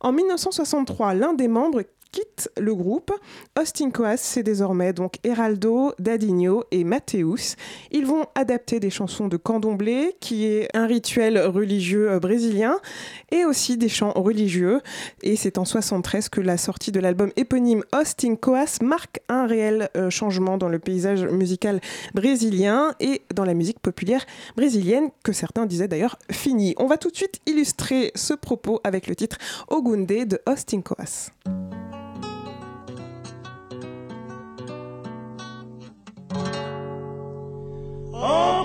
En 0.02 0.12
1963, 0.12 1.16
l'un 1.16 1.34
des 1.34 1.48
membres 1.48 1.84
quitte 2.12 2.50
le 2.58 2.74
groupe. 2.74 3.12
Austin 3.60 3.92
Coas, 3.92 4.18
c'est 4.18 4.44
désormais 4.44 4.94
donc 4.94 5.16
Heraldo, 5.24 5.94
Dadinho 6.00 6.64
et 6.72 6.84
Mateus. 6.84 7.56
Ils 7.92 8.06
vont 8.06 8.26
adapter 8.36 8.80
des 8.80 8.90
chansons 8.90 9.28
de 9.28 9.38
candomblé, 9.38 10.16
qui 10.20 10.46
est 10.46 10.68
un 10.76 10.86
rituel 10.86 11.40
religieux 11.40 12.12
euh, 12.12 12.20
brésilien, 12.20 12.80
et 13.32 13.46
aussi 13.46 13.78
des 13.78 13.90
chants 13.90 14.14
religieux. 14.14 14.82
Et 15.24 15.36
c'est 15.36 15.58
en 15.58 15.66
73 15.66 16.30
que 16.30 16.42
la 16.42 16.58
sortie 16.58 16.92
de 16.92 17.00
l'album 17.00 17.32
éponyme 17.36 17.84
Austin 17.94 18.36
Coas 18.36 18.80
marque 18.82 19.20
un 19.30 19.48
réel 19.48 19.90
euh, 19.96 20.10
changement 20.10 20.58
dans 20.58 20.70
le 20.70 20.80
paysage 20.80 21.26
musical 21.26 21.82
brésilien 22.14 22.94
et 23.00 23.22
dans 23.34 23.46
la 23.46 23.54
musique 23.54 23.80
populaire 23.80 24.26
brésilienne, 24.56 25.10
que 25.24 25.34
certains 25.34 25.66
disaient 25.66 25.88
d'ailleurs 25.88 26.18
fini. 26.32 26.76
On 26.78 26.88
va 26.88 26.98
tout 26.98 27.10
de 27.10 27.16
suite 27.16 27.40
illustrer 27.46 28.12
ce 28.16 28.34
propos 28.34 28.80
avec 28.84 29.08
le 29.08 29.16
titre 29.16 29.38
Ogunde 29.68 30.08
de 30.08 30.40
Austin 30.48 30.82
Coas. 30.82 31.32
C'était 38.20 38.57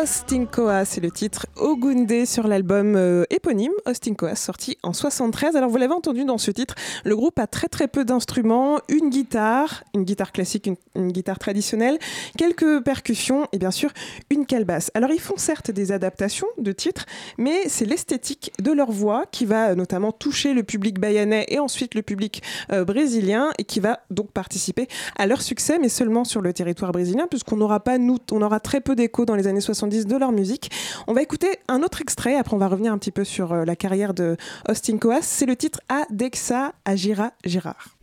Austin 0.00 0.46
Coas, 0.46 0.86
c'est 0.86 1.02
le 1.02 1.10
titre 1.10 1.44
Sur 2.26 2.48
l'album 2.48 2.96
euh, 2.96 3.24
éponyme 3.30 3.70
Austin 3.86 4.14
Coas, 4.14 4.34
sorti 4.34 4.76
en 4.82 4.92
73. 4.92 5.54
Alors 5.54 5.70
vous 5.70 5.76
l'avez 5.76 5.94
entendu 5.94 6.24
dans 6.24 6.36
ce 6.36 6.50
titre, 6.50 6.74
le 7.04 7.14
groupe 7.14 7.38
a 7.38 7.46
très 7.46 7.68
très 7.68 7.86
peu 7.86 8.04
d'instruments, 8.04 8.80
une 8.88 9.08
guitare, 9.08 9.84
une 9.94 10.02
guitare 10.02 10.32
classique, 10.32 10.66
une, 10.66 10.74
une 10.96 11.12
guitare 11.12 11.38
traditionnelle, 11.38 12.00
quelques 12.36 12.82
percussions 12.82 13.46
et 13.52 13.58
bien 13.58 13.70
sûr 13.70 13.90
une 14.30 14.46
calebasse. 14.46 14.90
Alors 14.94 15.12
ils 15.12 15.20
font 15.20 15.36
certes 15.36 15.70
des 15.70 15.92
adaptations 15.92 16.48
de 16.58 16.72
titres, 16.72 17.06
mais 17.38 17.68
c'est 17.68 17.84
l'esthétique 17.84 18.52
de 18.60 18.72
leur 18.72 18.90
voix 18.90 19.26
qui 19.30 19.46
va 19.46 19.76
notamment 19.76 20.10
toucher 20.10 20.54
le 20.54 20.64
public 20.64 20.98
bayanais 20.98 21.46
et 21.48 21.60
ensuite 21.60 21.94
le 21.94 22.02
public 22.02 22.42
euh, 22.72 22.84
brésilien 22.84 23.50
et 23.58 23.64
qui 23.64 23.78
va 23.78 24.00
donc 24.10 24.32
participer 24.32 24.88
à 25.16 25.28
leur 25.28 25.40
succès, 25.40 25.78
mais 25.78 25.88
seulement 25.88 26.24
sur 26.24 26.40
le 26.40 26.52
territoire 26.52 26.90
brésilien, 26.90 27.28
puisqu'on 27.28 27.56
n'aura 27.56 27.78
pas 27.78 27.98
nous, 27.98 28.18
on 28.32 28.42
aura 28.42 28.58
très 28.58 28.80
peu 28.80 28.96
d'écho 28.96 29.24
dans 29.24 29.36
les 29.36 29.46
années 29.46 29.60
70 29.60 30.06
de 30.06 30.16
leur 30.16 30.32
musique. 30.32 30.72
On 31.06 31.12
va 31.12 31.22
écouter 31.22 31.59
un 31.68 31.82
autre 31.82 32.00
extrait, 32.00 32.36
après 32.36 32.54
on 32.54 32.58
va 32.58 32.68
revenir 32.68 32.92
un 32.92 32.98
petit 32.98 33.10
peu 33.10 33.24
sur 33.24 33.52
euh, 33.52 33.64
la 33.64 33.76
carrière 33.76 34.14
de 34.14 34.36
Austin 34.68 34.98
Coas. 34.98 35.22
C'est 35.22 35.46
le 35.46 35.56
titre 35.56 35.80
Adexa 35.88 36.72
Agira 36.84 37.32
Gérard. 37.44 37.96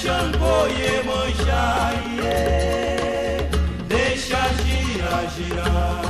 Xangô 0.00 0.66
e 0.68 0.98
Emanjá, 0.98 1.92
iê. 2.18 3.48
Deixa 3.88 4.40
gira, 4.62 5.26
girar. 5.34 6.05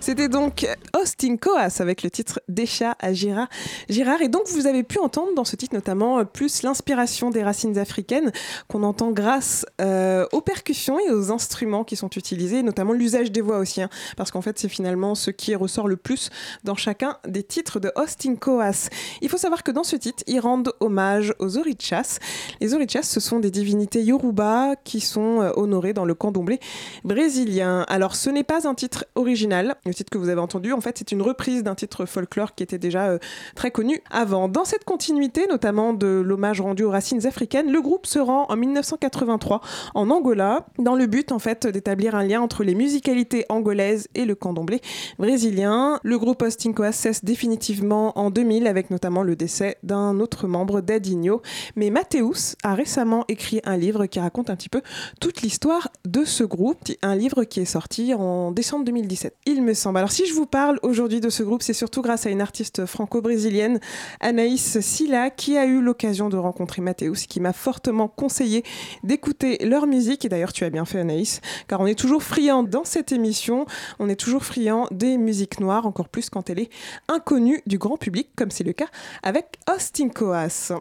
C'était 0.00 0.28
donc 0.28 0.66
Austin 0.94 1.36
Coas 1.38 1.76
avec 1.80 2.02
le 2.02 2.10
titre 2.10 2.40
Décha 2.54 2.96
à 3.00 3.12
Girard. 3.12 3.48
Girard. 3.88 4.22
Et 4.22 4.28
donc, 4.28 4.48
vous 4.48 4.66
avez 4.66 4.82
pu 4.82 4.98
entendre 4.98 5.34
dans 5.34 5.44
ce 5.44 5.56
titre 5.56 5.74
notamment 5.74 6.20
euh, 6.20 6.24
plus 6.24 6.62
l'inspiration 6.62 7.30
des 7.30 7.42
racines 7.42 7.78
africaines 7.78 8.32
qu'on 8.68 8.82
entend 8.82 9.10
grâce 9.10 9.66
euh, 9.80 10.26
aux 10.32 10.40
percussions 10.40 10.98
et 10.98 11.10
aux 11.10 11.30
instruments 11.30 11.84
qui 11.84 11.96
sont 11.96 12.10
utilisés, 12.10 12.62
notamment 12.62 12.92
l'usage 12.92 13.30
des 13.30 13.40
voix 13.40 13.58
aussi, 13.58 13.82
hein, 13.82 13.90
parce 14.16 14.30
qu'en 14.30 14.40
fait, 14.40 14.58
c'est 14.58 14.68
finalement 14.68 15.14
ce 15.14 15.30
qui 15.30 15.54
ressort 15.54 15.88
le 15.88 15.96
plus 15.96 16.30
dans 16.62 16.74
chacun 16.74 17.18
des 17.26 17.42
titres 17.42 17.80
de 17.80 17.92
Austin 17.96 18.36
Coas. 18.36 18.88
Il 19.20 19.28
faut 19.28 19.36
savoir 19.36 19.62
que 19.62 19.70
dans 19.70 19.84
ce 19.84 19.96
titre, 19.96 20.22
ils 20.26 20.40
rendent 20.40 20.72
hommage 20.80 21.34
aux 21.38 21.58
Orichas. 21.58 22.18
Les 22.60 22.74
Orichas, 22.74 23.02
ce 23.02 23.20
sont 23.20 23.40
des 23.40 23.50
divinités 23.50 24.02
Yoruba 24.02 24.74
qui 24.84 25.00
sont 25.00 25.42
euh, 25.42 25.50
honorées 25.56 25.92
dans 25.92 26.04
le 26.04 26.14
candomblé 26.14 26.60
brésilien. 27.04 27.84
Alors, 27.88 28.16
ce 28.16 28.30
n'est 28.30 28.44
pas 28.44 28.68
un 28.68 28.74
titre 28.74 29.04
original. 29.14 29.76
Le 29.86 29.94
titre 29.94 30.10
que 30.10 30.18
vous 30.18 30.28
avez 30.28 30.40
entendu, 30.40 30.72
en 30.72 30.80
fait, 30.80 30.98
c'est 30.98 31.12
une 31.12 31.22
reprise 31.22 31.62
d'un 31.62 31.74
titre 31.74 32.06
folklore 32.06 32.43
qui 32.52 32.62
était 32.62 32.78
déjà 32.78 33.06
euh, 33.06 33.18
très 33.54 33.70
connu 33.70 34.02
avant. 34.10 34.48
Dans 34.48 34.64
cette 34.64 34.84
continuité, 34.84 35.46
notamment 35.48 35.92
de 35.92 36.06
l'hommage 36.06 36.60
rendu 36.60 36.84
aux 36.84 36.90
racines 36.90 37.26
africaines, 37.26 37.70
le 37.70 37.80
groupe 37.80 38.06
se 38.06 38.18
rend 38.18 38.46
en 38.48 38.56
1983 38.56 39.60
en 39.94 40.10
Angola, 40.10 40.66
dans 40.78 40.94
le 40.94 41.06
but, 41.06 41.32
en 41.32 41.38
fait, 41.38 41.66
d'établir 41.66 42.14
un 42.14 42.24
lien 42.24 42.40
entre 42.40 42.64
les 42.64 42.74
musicalités 42.74 43.46
angolaises 43.48 44.08
et 44.14 44.24
le 44.24 44.34
candomblé 44.34 44.80
brésilien. 45.18 45.98
Le 46.02 46.18
groupe 46.18 46.42
Austin 46.42 46.72
Coas 46.72 46.92
cesse 46.92 47.24
définitivement 47.24 48.18
en 48.18 48.30
2000 48.30 48.66
avec 48.66 48.90
notamment 48.90 49.22
le 49.22 49.36
décès 49.36 49.76
d'un 49.82 50.20
autre 50.20 50.46
membre 50.46 50.80
d'Adinho. 50.80 51.42
Mais 51.76 51.90
Mathéus 51.90 52.56
a 52.62 52.74
récemment 52.74 53.24
écrit 53.28 53.60
un 53.64 53.76
livre 53.76 54.06
qui 54.06 54.20
raconte 54.20 54.50
un 54.50 54.56
petit 54.56 54.68
peu 54.68 54.82
toute 55.20 55.42
l'histoire 55.42 55.88
de 56.04 56.24
ce 56.24 56.44
groupe, 56.44 56.78
un 57.02 57.14
livre 57.14 57.44
qui 57.44 57.60
est 57.60 57.64
sorti 57.64 58.14
en 58.14 58.50
décembre 58.50 58.84
2017. 58.84 59.36
Il 59.46 59.62
me 59.62 59.74
semble. 59.74 59.98
Alors 59.98 60.12
si 60.12 60.26
je 60.26 60.34
vous 60.34 60.46
parle 60.46 60.78
aujourd'hui 60.82 61.20
de 61.20 61.30
ce 61.30 61.42
groupe, 61.42 61.62
c'est 61.62 61.72
surtout 61.72 62.02
grâce 62.02 62.26
à 62.26 62.30
artiste 62.40 62.86
franco-brésilienne, 62.86 63.80
Anaïs 64.20 64.80
Silla, 64.80 65.30
qui 65.30 65.56
a 65.56 65.66
eu 65.66 65.80
l'occasion 65.80 66.28
de 66.28 66.36
rencontrer 66.36 66.82
Mathéus, 66.82 67.26
qui 67.26 67.40
m'a 67.40 67.52
fortement 67.52 68.08
conseillé 68.08 68.64
d'écouter 69.02 69.58
leur 69.64 69.86
musique. 69.86 70.24
Et 70.24 70.28
d'ailleurs, 70.28 70.52
tu 70.52 70.64
as 70.64 70.70
bien 70.70 70.84
fait 70.84 71.00
Anaïs, 71.00 71.40
car 71.68 71.80
on 71.80 71.86
est 71.86 71.98
toujours 71.98 72.22
friand 72.22 72.62
dans 72.62 72.84
cette 72.84 73.12
émission, 73.12 73.66
on 73.98 74.08
est 74.08 74.16
toujours 74.16 74.44
friand 74.44 74.86
des 74.90 75.18
musiques 75.18 75.60
noires, 75.60 75.86
encore 75.86 76.08
plus 76.08 76.30
quand 76.30 76.50
elle 76.50 76.60
est 76.60 76.70
inconnue 77.08 77.62
du 77.66 77.78
grand 77.78 77.96
public, 77.96 78.28
comme 78.36 78.50
c'est 78.50 78.64
le 78.64 78.72
cas 78.72 78.88
avec 79.22 79.58
Austin 79.72 80.08
Coas. 80.08 80.72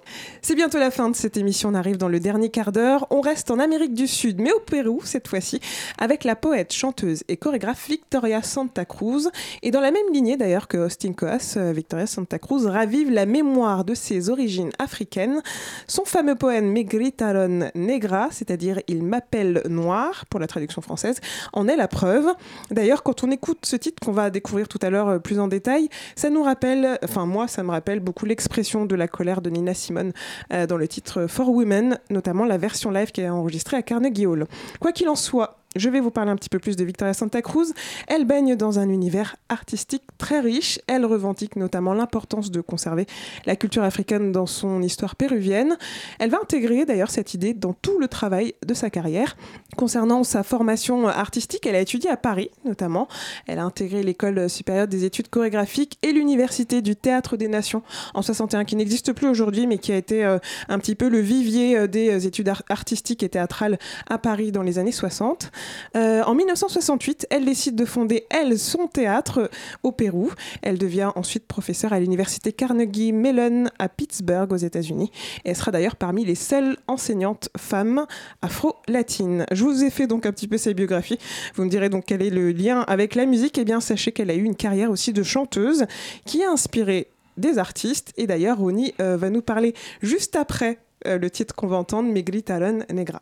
C'est 0.41 0.55
bientôt 0.55 0.79
la 0.79 0.91
fin 0.91 1.09
de 1.09 1.15
cette 1.15 1.37
émission, 1.37 1.69
on 1.69 1.73
arrive 1.73 1.97
dans 1.97 2.09
le 2.09 2.19
dernier 2.19 2.49
quart 2.49 2.71
d'heure. 2.71 3.07
On 3.09 3.21
reste 3.21 3.51
en 3.51 3.59
Amérique 3.59 3.93
du 3.93 4.07
Sud, 4.07 4.39
mais 4.39 4.51
au 4.51 4.59
Pérou 4.59 5.01
cette 5.03 5.27
fois-ci, 5.27 5.59
avec 5.97 6.23
la 6.23 6.35
poète, 6.35 6.73
chanteuse 6.73 7.23
et 7.27 7.37
chorégraphe 7.37 7.87
Victoria 7.87 8.41
Santa 8.41 8.85
Cruz. 8.85 9.29
Et 9.61 9.71
dans 9.71 9.81
la 9.81 9.91
même 9.91 10.11
lignée 10.11 10.37
d'ailleurs 10.37 10.67
que 10.67 10.77
Austin 10.77 11.13
Coas, 11.13 11.39
euh, 11.57 11.71
Victoria 11.73 12.07
Santa 12.07 12.39
Cruz 12.39 12.65
ravive 12.65 13.11
la 13.11 13.25
mémoire 13.25 13.85
de 13.85 13.93
ses 13.93 14.29
origines 14.29 14.71
africaines. 14.79 15.41
Son 15.87 16.05
fameux 16.05 16.35
poème 16.35 16.71
Me 16.71 16.83
gritaron 16.83 17.69
negra, 17.75 18.29
c'est-à-dire 18.31 18.79
Il 18.87 19.03
m'appelle 19.03 19.61
noir, 19.69 20.25
pour 20.29 20.39
la 20.39 20.47
traduction 20.47 20.81
française, 20.81 21.19
en 21.53 21.67
est 21.67 21.75
la 21.75 21.87
preuve. 21.87 22.25
D'ailleurs, 22.71 23.03
quand 23.03 23.23
on 23.23 23.31
écoute 23.31 23.59
ce 23.65 23.75
titre 23.75 24.03
qu'on 24.03 24.11
va 24.11 24.29
découvrir 24.29 24.67
tout 24.67 24.79
à 24.81 24.89
l'heure 24.89 25.07
euh, 25.09 25.19
plus 25.19 25.39
en 25.39 25.47
détail, 25.47 25.89
ça 26.15 26.29
nous 26.29 26.43
rappelle, 26.43 26.97
enfin 27.03 27.25
moi, 27.25 27.47
ça 27.47 27.63
me 27.63 27.71
rappelle 27.71 27.99
beaucoup 27.99 28.25
l'expression 28.25 28.85
de 28.85 28.95
la 28.95 29.07
colère 29.07 29.41
de 29.41 29.49
Nina 29.49 29.73
Simone 29.73 30.13
euh, 30.51 30.67
dans 30.67 30.77
le 30.77 30.87
titre 30.87 31.27
For 31.27 31.49
Women, 31.49 31.99
notamment 32.09 32.45
la 32.45 32.57
version 32.57 32.91
live 32.91 33.11
qui 33.11 33.21
est 33.21 33.29
enregistrée 33.29 33.77
à 33.77 33.81
Carnegie 33.81 34.25
Hall. 34.25 34.47
Quoi 34.79 34.91
qu'il 34.91 35.09
en 35.09 35.15
soit, 35.15 35.62
je 35.75 35.89
vais 35.89 35.99
vous 35.99 36.11
parler 36.11 36.31
un 36.31 36.35
petit 36.35 36.49
peu 36.49 36.59
plus 36.59 36.75
de 36.75 36.83
Victoria 36.83 37.13
Santa 37.13 37.41
Cruz. 37.41 37.73
Elle 38.07 38.25
baigne 38.25 38.55
dans 38.55 38.79
un 38.79 38.89
univers 38.89 39.35
artistique 39.49 40.03
très 40.17 40.39
riche. 40.39 40.79
Elle 40.87 41.05
revendique 41.05 41.55
notamment 41.55 41.93
l'importance 41.93 42.51
de 42.51 42.61
conserver 42.61 43.05
la 43.45 43.55
culture 43.55 43.83
africaine 43.83 44.31
dans 44.31 44.45
son 44.45 44.81
histoire 44.81 45.15
péruvienne. 45.15 45.77
Elle 46.19 46.29
va 46.29 46.39
intégrer 46.41 46.85
d'ailleurs 46.85 47.09
cette 47.11 47.33
idée 47.33 47.53
dans 47.53 47.73
tout 47.73 47.99
le 47.99 48.07
travail 48.07 48.53
de 48.65 48.73
sa 48.73 48.89
carrière. 48.89 49.35
Concernant 49.77 50.23
sa 50.23 50.43
formation 50.43 51.07
artistique, 51.07 51.65
elle 51.65 51.75
a 51.75 51.81
étudié 51.81 52.09
à 52.09 52.17
Paris 52.17 52.49
notamment. 52.65 53.07
Elle 53.47 53.59
a 53.59 53.63
intégré 53.63 54.03
l'école 54.03 54.49
supérieure 54.49 54.87
des 54.87 55.05
études 55.05 55.29
chorégraphiques 55.29 55.97
et 56.03 56.11
l'université 56.11 56.81
du 56.81 56.95
théâtre 56.95 57.37
des 57.37 57.47
nations 57.47 57.81
en 58.13 58.21
61 58.21 58.65
qui 58.65 58.75
n'existe 58.75 59.13
plus 59.13 59.27
aujourd'hui 59.27 59.67
mais 59.67 59.77
qui 59.77 59.91
a 59.91 59.97
été 59.97 60.23
euh, 60.23 60.37
un 60.69 60.79
petit 60.79 60.95
peu 60.95 61.09
le 61.09 61.19
vivier 61.19 61.77
euh, 61.77 61.87
des 61.87 62.27
études 62.27 62.49
ar- 62.49 62.63
artistiques 62.69 63.23
et 63.23 63.29
théâtrales 63.29 63.79
à 64.09 64.17
Paris 64.17 64.51
dans 64.51 64.61
les 64.63 64.77
années 64.79 64.91
60. 64.91 65.51
Euh, 65.95 66.23
en 66.23 66.35
1968, 66.35 67.27
elle 67.29 67.45
décide 67.45 67.75
de 67.75 67.85
fonder, 67.85 68.25
elle, 68.29 68.57
son 68.57 68.87
théâtre 68.87 69.49
au 69.83 69.91
Pérou. 69.91 70.31
Elle 70.61 70.77
devient 70.77 71.11
ensuite 71.15 71.45
professeure 71.45 71.93
à 71.93 71.99
l'université 71.99 72.51
Carnegie 72.51 73.11
Mellon 73.11 73.65
à 73.79 73.89
Pittsburgh, 73.89 74.51
aux 74.51 74.57
États-Unis. 74.57 75.11
Et 75.45 75.49
elle 75.49 75.55
sera 75.55 75.71
d'ailleurs 75.71 75.95
parmi 75.95 76.25
les 76.25 76.35
seules 76.35 76.77
enseignantes 76.87 77.49
femmes 77.57 78.05
afro-latines. 78.41 79.45
Je 79.51 79.63
vous 79.63 79.83
ai 79.83 79.89
fait 79.89 80.07
donc 80.07 80.25
un 80.25 80.31
petit 80.31 80.47
peu 80.47 80.57
sa 80.57 80.73
biographie. 80.73 81.17
Vous 81.55 81.63
me 81.63 81.69
direz 81.69 81.89
donc 81.89 82.05
quel 82.07 82.21
est 82.21 82.29
le 82.29 82.51
lien 82.51 82.81
avec 82.81 83.15
la 83.15 83.25
musique. 83.25 83.57
Eh 83.57 83.65
bien, 83.65 83.79
sachez 83.79 84.11
qu'elle 84.11 84.29
a 84.29 84.35
eu 84.35 84.43
une 84.43 84.55
carrière 84.55 84.91
aussi 84.91 85.13
de 85.13 85.23
chanteuse 85.23 85.85
qui 86.25 86.43
a 86.43 86.49
inspiré 86.49 87.07
des 87.37 87.57
artistes. 87.57 88.13
Et 88.17 88.27
d'ailleurs, 88.27 88.57
Ronnie 88.57 88.93
euh, 88.99 89.17
va 89.17 89.29
nous 89.29 89.41
parler 89.41 89.73
juste 90.01 90.35
après 90.35 90.79
euh, 91.07 91.17
le 91.17 91.29
titre 91.29 91.55
qu'on 91.55 91.67
va 91.67 91.77
entendre, 91.77 92.11
Me 92.11 92.21
gritaron 92.21 92.79
negra. 92.91 93.21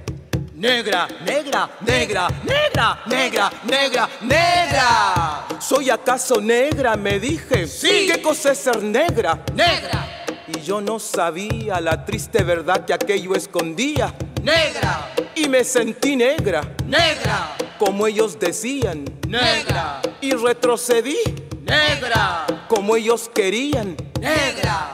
Negra, 0.61 1.07
negra, 1.25 1.67
negra, 1.81 2.27
negra, 2.43 2.99
negra, 3.07 3.51
negra, 3.63 4.09
negra. 4.21 5.47
¿Soy 5.59 5.89
acaso 5.89 6.39
negra? 6.39 6.95
Me 6.95 7.19
dije. 7.19 7.65
Sí. 7.65 8.07
¿Qué 8.07 8.21
cosa 8.21 8.51
es 8.51 8.59
ser 8.59 8.83
negra? 8.83 9.43
Negra. 9.55 10.23
Y 10.45 10.61
yo 10.61 10.79
no 10.79 10.99
sabía 10.99 11.81
la 11.81 12.05
triste 12.05 12.43
verdad 12.43 12.85
que 12.85 12.93
aquello 12.93 13.33
escondía. 13.33 14.13
Negra. 14.43 15.11
Y 15.33 15.49
me 15.49 15.63
sentí 15.63 16.15
negra. 16.15 16.61
Negra. 16.85 17.55
Como 17.79 18.05
ellos 18.05 18.39
decían. 18.39 19.05
Negra. 19.27 20.03
Y 20.21 20.33
retrocedí. 20.33 21.17
Negra. 21.63 22.45
Como 22.67 22.95
ellos 22.95 23.31
querían. 23.33 23.97
Negra. 24.19 24.93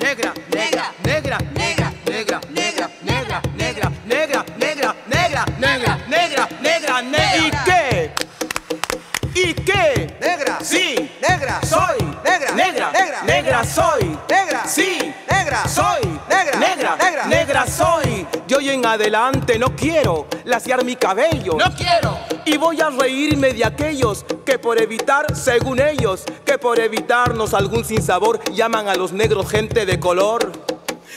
Negra, 0.00 0.32
negra, 0.54 0.92
negra, 1.02 1.38
negra, 1.54 1.92
negra, 2.06 2.40
negra, 2.50 2.90
negra, 3.02 3.42
negra, 3.56 3.92
negra, 4.06 4.44
negra, 4.56 4.94
negra, 5.06 5.44
negra, 5.58 5.98
negra, 6.08 6.48
negra, 6.62 7.02
negra. 7.02 7.28
¿Y 7.36 7.50
qué? 7.64 8.12
¿Y 9.34 9.54
qué? 9.54 10.16
Negra. 10.20 10.58
Sí. 10.62 11.10
Negra. 11.20 11.60
Soy. 11.62 11.98
Negra. 12.24 12.52
Negra. 12.52 12.92
Negra. 12.92 13.22
Negra 13.24 13.64
soy. 13.64 14.07
Adelante 18.92 19.58
no 19.58 19.74
quiero 19.74 20.26
laciar 20.44 20.84
mi 20.84 20.96
cabello. 20.96 21.54
No 21.54 21.74
quiero. 21.74 22.18
Y 22.44 22.56
voy 22.56 22.80
a 22.80 22.90
reírme 22.90 23.52
de 23.52 23.64
aquellos 23.64 24.24
que 24.44 24.58
por 24.58 24.80
evitar, 24.80 25.36
según 25.36 25.80
ellos, 25.80 26.24
que 26.44 26.58
por 26.58 26.80
evitarnos 26.80 27.54
algún 27.54 27.84
sinsabor 27.84 28.40
llaman 28.52 28.88
a 28.88 28.94
los 28.94 29.12
negros 29.12 29.50
gente 29.50 29.84
de 29.84 30.00
color. 30.00 30.52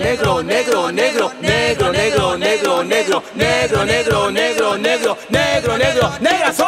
negro, 0.00 0.42
negro, 0.42 0.90
negro, 0.90 1.30
negro, 1.42 1.92
negro, 1.92 2.36
negro, 2.38 2.82
negro, 2.84 3.30
negro, 3.34 4.30
negro, 4.30 4.30
negro, 4.30 4.76
negro, 4.78 5.76
negro, 5.76 6.08
negro. 6.20 6.64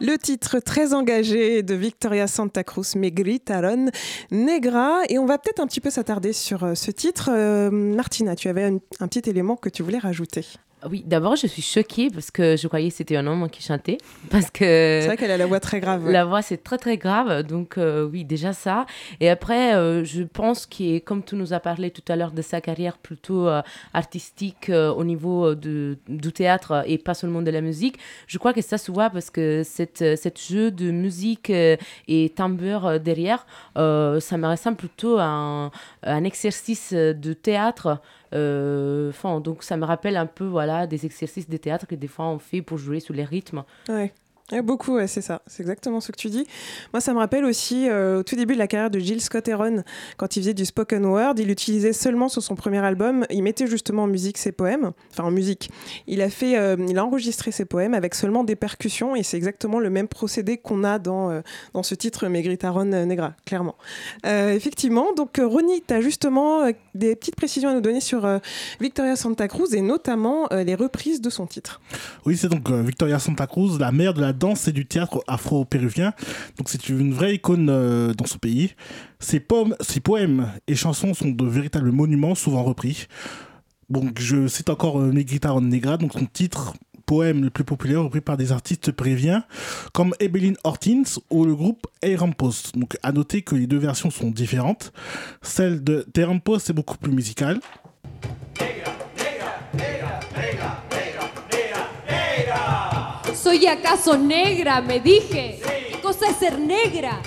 Le 0.00 0.16
titre 0.16 0.58
très 0.58 0.94
engagé 0.94 1.62
de 1.62 1.74
Victoria 1.74 2.26
Santa 2.26 2.64
Cruz, 2.64 2.96
Megri 2.96 3.40
Taron 3.40 3.90
Negra. 4.30 5.02
Et 5.10 5.18
on 5.18 5.26
va 5.26 5.38
peut-être 5.38 5.60
un 5.60 5.66
petit 5.66 5.80
peu 5.80 5.90
s'attarder 5.90 6.32
sur 6.32 6.64
euh, 6.64 6.74
ce 6.74 6.90
titre. 6.90 7.28
Euh, 7.30 7.70
Martina, 7.70 8.34
tu 8.34 8.48
avais 8.48 8.64
un 8.64 9.06
petit 9.06 9.28
élément 9.28 9.56
que 9.56 9.68
tu 9.68 9.82
voulais 9.82 9.98
rajouter. 9.98 10.44
Oui, 10.90 11.04
d'abord, 11.06 11.36
je 11.36 11.46
suis 11.46 11.62
choquée 11.62 12.08
parce 12.10 12.30
que 12.30 12.56
je 12.56 12.66
croyais 12.66 12.88
que 12.88 12.94
c'était 12.94 13.16
un 13.16 13.26
homme 13.26 13.48
qui 13.48 13.62
chantait. 13.62 13.98
Parce 14.30 14.50
que. 14.50 14.64
C'est 14.64 15.06
vrai 15.06 15.16
qu'elle 15.16 15.30
a 15.30 15.36
la 15.36 15.46
voix 15.46 15.60
très 15.60 15.80
grave. 15.80 16.04
ouais. 16.04 16.12
La 16.12 16.24
voix, 16.24 16.42
c'est 16.42 16.62
très, 16.62 16.78
très 16.78 16.96
grave. 16.96 17.42
Donc, 17.44 17.78
euh, 17.78 18.08
oui, 18.10 18.24
déjà 18.24 18.52
ça. 18.52 18.86
Et 19.20 19.28
après, 19.30 19.74
euh, 19.74 20.04
je 20.04 20.22
pense 20.22 20.66
que, 20.66 20.98
comme 20.98 21.22
tu 21.22 21.36
nous 21.36 21.52
as 21.52 21.60
parlé 21.60 21.90
tout 21.90 22.02
à 22.08 22.16
l'heure 22.16 22.32
de 22.32 22.42
sa 22.42 22.60
carrière 22.60 22.98
plutôt 22.98 23.48
euh, 23.48 23.62
artistique 23.94 24.70
au 24.70 25.04
niveau 25.04 25.54
de, 25.54 25.98
du 26.08 26.32
théâtre 26.32 26.82
et 26.86 26.98
pas 26.98 27.14
seulement 27.14 27.42
de 27.42 27.50
la 27.50 27.60
musique, 27.60 27.98
je 28.26 28.38
crois 28.38 28.52
que 28.52 28.62
ça 28.62 28.78
se 28.78 28.90
voit 28.90 29.10
parce 29.10 29.30
que 29.30 29.62
cette, 29.64 30.16
cette 30.16 30.40
jeu 30.40 30.70
de 30.70 30.90
musique 30.90 31.50
et 31.50 32.32
tambour 32.34 32.86
euh, 32.86 32.98
derrière, 32.98 33.46
ça 33.76 34.36
me 34.36 34.46
ressemble 34.48 34.76
plutôt 34.76 35.18
à 35.18 35.24
un, 35.24 35.70
un 36.02 36.24
exercice 36.24 36.92
de 36.92 37.32
théâtre. 37.32 38.00
Euh, 38.32 39.10
Enfin, 39.10 39.40
donc 39.40 39.62
ça 39.62 39.76
me 39.76 39.84
rappelle 39.84 40.16
un 40.16 40.26
peu 40.26 40.44
voilà 40.44 40.86
des 40.86 41.04
exercices 41.06 41.48
de 41.48 41.56
théâtre 41.56 41.86
que 41.86 41.94
des 41.94 42.08
fois 42.08 42.26
on 42.26 42.38
fait 42.38 42.62
pour 42.62 42.78
jouer 42.78 43.00
sur 43.00 43.14
les 43.14 43.24
rythmes. 43.24 43.64
Beaucoup, 44.60 44.98
c'est 45.06 45.22
ça. 45.22 45.40
C'est 45.46 45.62
exactement 45.62 46.00
ce 46.00 46.12
que 46.12 46.16
tu 46.16 46.28
dis. 46.28 46.46
Moi, 46.92 47.00
ça 47.00 47.14
me 47.14 47.18
rappelle 47.18 47.44
aussi 47.44 47.88
euh, 47.88 48.20
au 48.20 48.22
tout 48.22 48.36
début 48.36 48.52
de 48.54 48.58
la 48.58 48.66
carrière 48.66 48.90
de 48.90 48.98
Jill 48.98 49.20
Scott 49.20 49.48
Heron, 49.48 49.82
quand 50.18 50.36
il 50.36 50.40
faisait 50.40 50.54
du 50.54 50.66
spoken 50.66 51.06
word, 51.06 51.34
il 51.38 51.50
utilisait 51.50 51.94
seulement 51.94 52.28
sur 52.28 52.42
son 52.42 52.54
premier 52.54 52.78
album, 52.78 53.24
il 53.30 53.42
mettait 53.42 53.66
justement 53.66 54.02
en 54.02 54.06
musique 54.06 54.36
ses 54.36 54.52
poèmes, 54.52 54.92
enfin 55.10 55.24
en 55.24 55.30
musique. 55.30 55.70
Il 56.06 56.20
a 56.20 56.28
fait, 56.28 56.58
euh, 56.58 56.76
il 56.86 56.98
a 56.98 57.04
enregistré 57.04 57.50
ses 57.50 57.64
poèmes 57.64 57.94
avec 57.94 58.14
seulement 58.14 58.44
des 58.44 58.56
percussions 58.56 59.16
et 59.16 59.22
c'est 59.22 59.38
exactement 59.38 59.78
le 59.78 59.88
même 59.88 60.08
procédé 60.08 60.58
qu'on 60.58 60.84
a 60.84 60.98
dans 60.98 61.30
euh, 61.30 61.40
dans 61.72 61.82
ce 61.82 61.94
titre 61.94 62.28
Megritaron 62.28 62.84
Negra, 62.84 63.34
clairement. 63.46 63.76
Effectivement, 64.24 65.14
donc 65.14 65.40
Ronnie, 65.42 65.82
tu 65.86 65.94
as 65.94 66.00
justement 66.00 66.70
des 66.94 67.16
petites 67.16 67.36
précisions 67.36 67.70
à 67.70 67.74
nous 67.74 67.80
donner 67.80 68.00
sur 68.00 68.40
Victoria 68.80 69.16
Santa 69.16 69.48
Cruz 69.48 69.74
et 69.74 69.80
notamment 69.80 70.48
les 70.50 70.74
reprises 70.74 71.20
de 71.20 71.30
son 71.30 71.46
titre. 71.46 71.80
Oui, 72.26 72.36
c'est 72.36 72.48
donc 72.48 72.70
Victoria 72.70 73.18
Santa 73.18 73.46
Cruz, 73.46 73.78
la 73.78 73.92
mère 73.92 74.14
de 74.14 74.20
la 74.20 74.31
danse 74.32 74.68
et 74.68 74.72
du 74.72 74.86
théâtre 74.86 75.22
afro-péruvien. 75.26 76.12
Donc 76.58 76.68
c'est 76.68 76.88
une 76.88 77.12
vraie 77.12 77.34
icône 77.34 77.68
euh, 77.70 78.14
dans 78.14 78.26
son 78.26 78.38
pays. 78.38 78.74
Ses, 79.20 79.40
poèmes, 79.40 80.48
et 80.66 80.74
chansons 80.74 81.14
sont 81.14 81.30
de 81.30 81.46
véritables 81.46 81.92
monuments, 81.92 82.34
souvent 82.34 82.62
repris. 82.62 83.06
Donc 83.90 84.20
je 84.20 84.48
cite 84.48 84.70
encore 84.70 85.00
euh, 85.00 85.12
Negrita 85.12 85.54
Negra, 85.60 85.96
donc 85.96 86.12
son 86.14 86.26
titre 86.26 86.74
poème 87.06 87.44
le 87.44 87.50
plus 87.50 87.64
populaire 87.64 88.02
repris 88.02 88.20
par 88.20 88.36
des 88.36 88.52
artistes 88.52 88.92
péruviens 88.92 89.44
comme 89.92 90.14
Ebeline 90.20 90.56
Ortins 90.64 91.02
ou 91.30 91.44
le 91.44 91.54
groupe 91.54 91.86
Eirampos. 92.00 92.72
Donc 92.74 92.96
à 93.02 93.12
noter 93.12 93.42
que 93.42 93.54
les 93.54 93.66
deux 93.66 93.78
versions 93.78 94.10
sont 94.10 94.30
différentes. 94.30 94.92
Celle 95.42 95.82
de 95.84 96.06
Terampos 96.12 96.58
est 96.58 96.72
beaucoup 96.72 96.96
plus 96.96 97.12
musicale. 97.12 97.60
¿Soy 103.52 103.66
acaso 103.66 104.16
negra? 104.16 104.80
Me 104.80 104.98
dije. 104.98 105.58
¿Qué 105.90 106.00
cosa 106.00 106.30
es 106.30 106.36
ser 106.36 106.58
negra? 106.58 107.20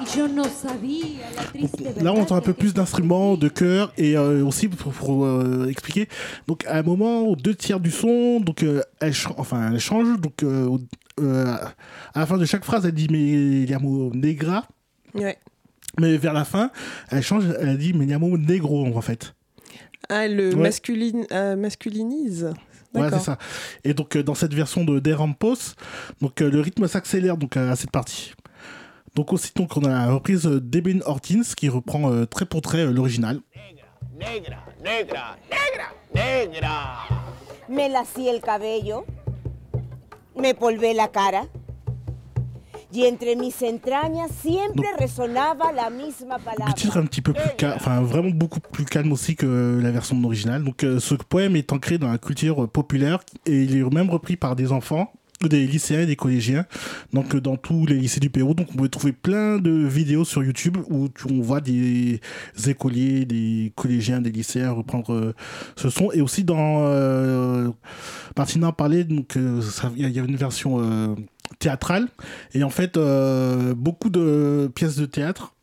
Y 0.00 0.16
yo 0.16 0.28
no 0.28 0.44
sabía 0.44 1.28
la 1.34 1.42
triste 1.42 1.82
verdad. 1.82 2.02
Là, 2.02 2.12
on 2.12 2.20
entend 2.20 2.36
un 2.36 2.40
peu 2.40 2.52
de 2.52 2.56
plus 2.56 2.72
d'instruments, 2.72 3.36
de 3.36 3.48
chœurs 3.48 3.92
et 3.98 4.16
euh, 4.16 4.44
aussi 4.46 4.68
pour, 4.68 4.92
pour, 4.92 5.24
euh, 5.24 5.66
expliquer. 5.68 6.08
Donc, 6.46 6.64
à 6.66 6.76
un 6.78 6.82
moment, 6.84 7.22
aux 7.22 7.34
deux 7.34 7.56
tiers 7.56 7.80
du 7.80 7.90
son, 7.90 8.38
donc 8.38 8.62
euh, 8.62 8.80
elle, 9.00 9.12
ch- 9.12 9.34
enfin, 9.36 9.72
elle 9.72 9.80
change. 9.80 10.20
Donc, 10.20 10.44
euh, 10.44 10.78
euh, 11.20 11.56
à 12.14 12.20
la 12.20 12.26
fin 12.26 12.38
de 12.38 12.44
chaque 12.44 12.64
phrase, 12.64 12.86
elle 12.86 12.92
dit 12.92 13.08
mais 13.10 13.66
llamo 13.66 14.12
negra. 14.14 14.68
Ouais. 15.14 15.36
Mais 15.98 16.16
vers 16.16 16.32
la 16.32 16.44
fin, 16.44 16.70
elle 17.10 17.24
change. 17.24 17.42
Elle 17.60 17.76
dit 17.76 17.92
mais 17.92 18.06
llamo 18.06 18.38
negro 18.38 18.86
en 18.86 19.00
fait. 19.00 19.34
Ah, 20.08 20.28
le 20.28 20.50
Ouais. 20.50 20.62
masculine, 20.62 21.26
euh, 21.32 21.56
masculinise. 21.56 22.52
Ouais, 22.94 23.08
c'est 23.10 23.18
ça. 23.20 23.38
Et 23.82 23.94
donc, 23.94 24.16
euh, 24.16 24.22
dans 24.22 24.34
cette 24.34 24.54
version 24.54 24.84
de 24.84 25.00
Derampos, 25.00 25.74
donc 26.20 26.40
euh, 26.40 26.50
le 26.50 26.60
rythme 26.60 26.86
s'accélère 26.86 27.36
donc 27.36 27.56
à 27.56 27.74
cette 27.76 27.90
partie. 27.90 28.32
Donc 29.14 29.32
aussi, 29.32 29.52
donc 29.54 29.76
on 29.76 29.84
a 29.84 29.88
la 29.88 30.12
reprise 30.12 30.44
d'Eben 30.44 31.00
Ortins 31.06 31.42
qui 31.56 31.68
reprend 31.68 32.10
euh, 32.10 32.24
trait 32.26 32.46
pour 32.46 32.62
trait 32.62 32.80
euh, 32.80 32.90
l'original. 32.90 33.40
negra, 34.18 34.56
negra, 34.82 35.36
negra, 35.50 35.92
negra. 36.14 37.06
Me 37.68 37.88
lací 37.88 38.28
el 38.28 38.40
cabello, 38.40 39.06
me 40.36 40.52
polvé 40.52 40.94
la 40.94 41.08
cara 41.08 41.44
y 42.94 43.06
entre 43.06 43.36
mis 43.38 43.52
entrañas 43.68 44.28
siempre 44.42 44.86
resonaba 44.98 45.72
la 45.72 45.90
misma 45.90 46.38
palabra. 46.38 46.66
Le 46.68 46.72
titre 46.74 46.96
est 46.96 47.00
un 47.00 47.06
petit 47.06 47.22
peu 47.22 47.32
plus 47.32 47.50
calme, 47.56 47.74
enfin 47.76 48.00
vraiment 48.02 48.30
beaucoup 48.30 48.60
plus 48.60 48.84
calme 48.84 49.12
aussi 49.12 49.36
que 49.36 49.80
la 49.82 49.90
version 49.90 50.22
originale. 50.24 50.62
Donc 50.64 50.84
euh, 50.84 51.00
ce 51.00 51.14
poème 51.14 51.56
est 51.56 51.72
ancré 51.72 51.98
dans 51.98 52.10
la 52.10 52.18
culture 52.18 52.68
populaire 52.68 53.20
et 53.46 53.62
il 53.64 53.76
est 53.76 53.90
même 53.94 54.10
repris 54.10 54.36
par 54.36 54.56
des 54.56 54.72
enfants 54.72 55.12
des 55.42 55.66
lycéens 55.66 56.02
et 56.02 56.06
des 56.06 56.16
collégiens 56.16 56.64
donc 57.12 57.34
euh, 57.34 57.40
dans 57.40 57.56
tous 57.56 57.84
les 57.86 57.96
lycées 57.96 58.20
du 58.20 58.30
Pérou 58.30 58.54
donc 58.54 58.68
on 58.72 58.78
peut 58.78 58.88
trouver 58.88 59.12
plein 59.12 59.58
de 59.58 59.70
vidéos 59.72 60.24
sur 60.24 60.42
YouTube 60.42 60.78
où 60.88 61.08
on 61.28 61.40
voit 61.42 61.60
des 61.60 62.20
écoliers 62.66 63.26
des 63.26 63.72
collégiens 63.74 64.22
des 64.22 64.30
lycéens 64.30 64.70
reprendre 64.70 65.12
euh, 65.12 65.34
ce 65.76 65.90
son 65.90 66.10
et 66.12 66.22
aussi 66.22 66.44
dans 66.44 66.84
euh, 66.86 67.68
Martina 68.38 68.68
en 68.68 68.72
parlait 68.72 69.04
donc 69.04 69.36
euh, 69.36 69.60
il 69.96 70.02
y, 70.02 70.04
a- 70.06 70.08
il 70.08 70.14
y 70.16 70.20
a 70.20 70.22
une 70.24 70.36
version 70.36 70.76
euh, 70.80 71.14
théâtrale 71.58 72.08
et 72.54 72.62
en 72.64 72.70
fait 72.70 72.96
euh, 72.96 73.74
beaucoup 73.74 74.10
de 74.10 74.70
pièces 74.74 74.96
de 74.96 75.06
théâtre 75.06 75.54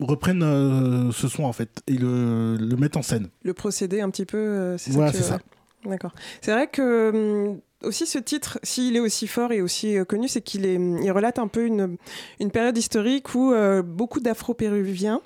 reprennent 0.00 0.42
euh, 0.42 1.12
ce 1.12 1.28
son 1.28 1.44
en 1.44 1.52
fait 1.52 1.80
et 1.86 1.94
le, 1.94 2.56
le 2.56 2.76
mettent 2.76 2.96
en 2.96 3.02
scène 3.02 3.28
Le 3.44 3.54
procédé 3.54 4.00
un 4.00 4.10
petit 4.10 4.26
peu, 4.26 4.36
euh, 4.38 4.78
c'est 4.78 4.90
Voilà, 4.92 5.12
ça. 5.12 5.18
c'est 5.18 5.24
ça. 5.24 5.38
D'accord. 5.84 6.12
C'est 6.40 6.52
vrai 6.52 6.68
que 6.68 7.50
hum, 7.52 7.60
aussi 7.82 8.06
ce 8.06 8.18
titre, 8.18 8.58
s'il 8.62 8.94
est 8.96 9.00
aussi 9.00 9.26
fort 9.26 9.52
et 9.52 9.60
aussi 9.60 9.96
euh, 9.96 10.04
connu, 10.04 10.28
c'est 10.28 10.40
qu'il 10.42 10.64
est, 10.66 10.74
il 10.74 11.10
relate 11.10 11.38
un 11.38 11.48
peu 11.48 11.66
une, 11.66 11.96
une 12.40 12.50
période 12.50 12.76
historique 12.76 13.34
où 13.34 13.52
beaucoup 13.84 14.20
d'Afro-Péruviens 14.20 15.20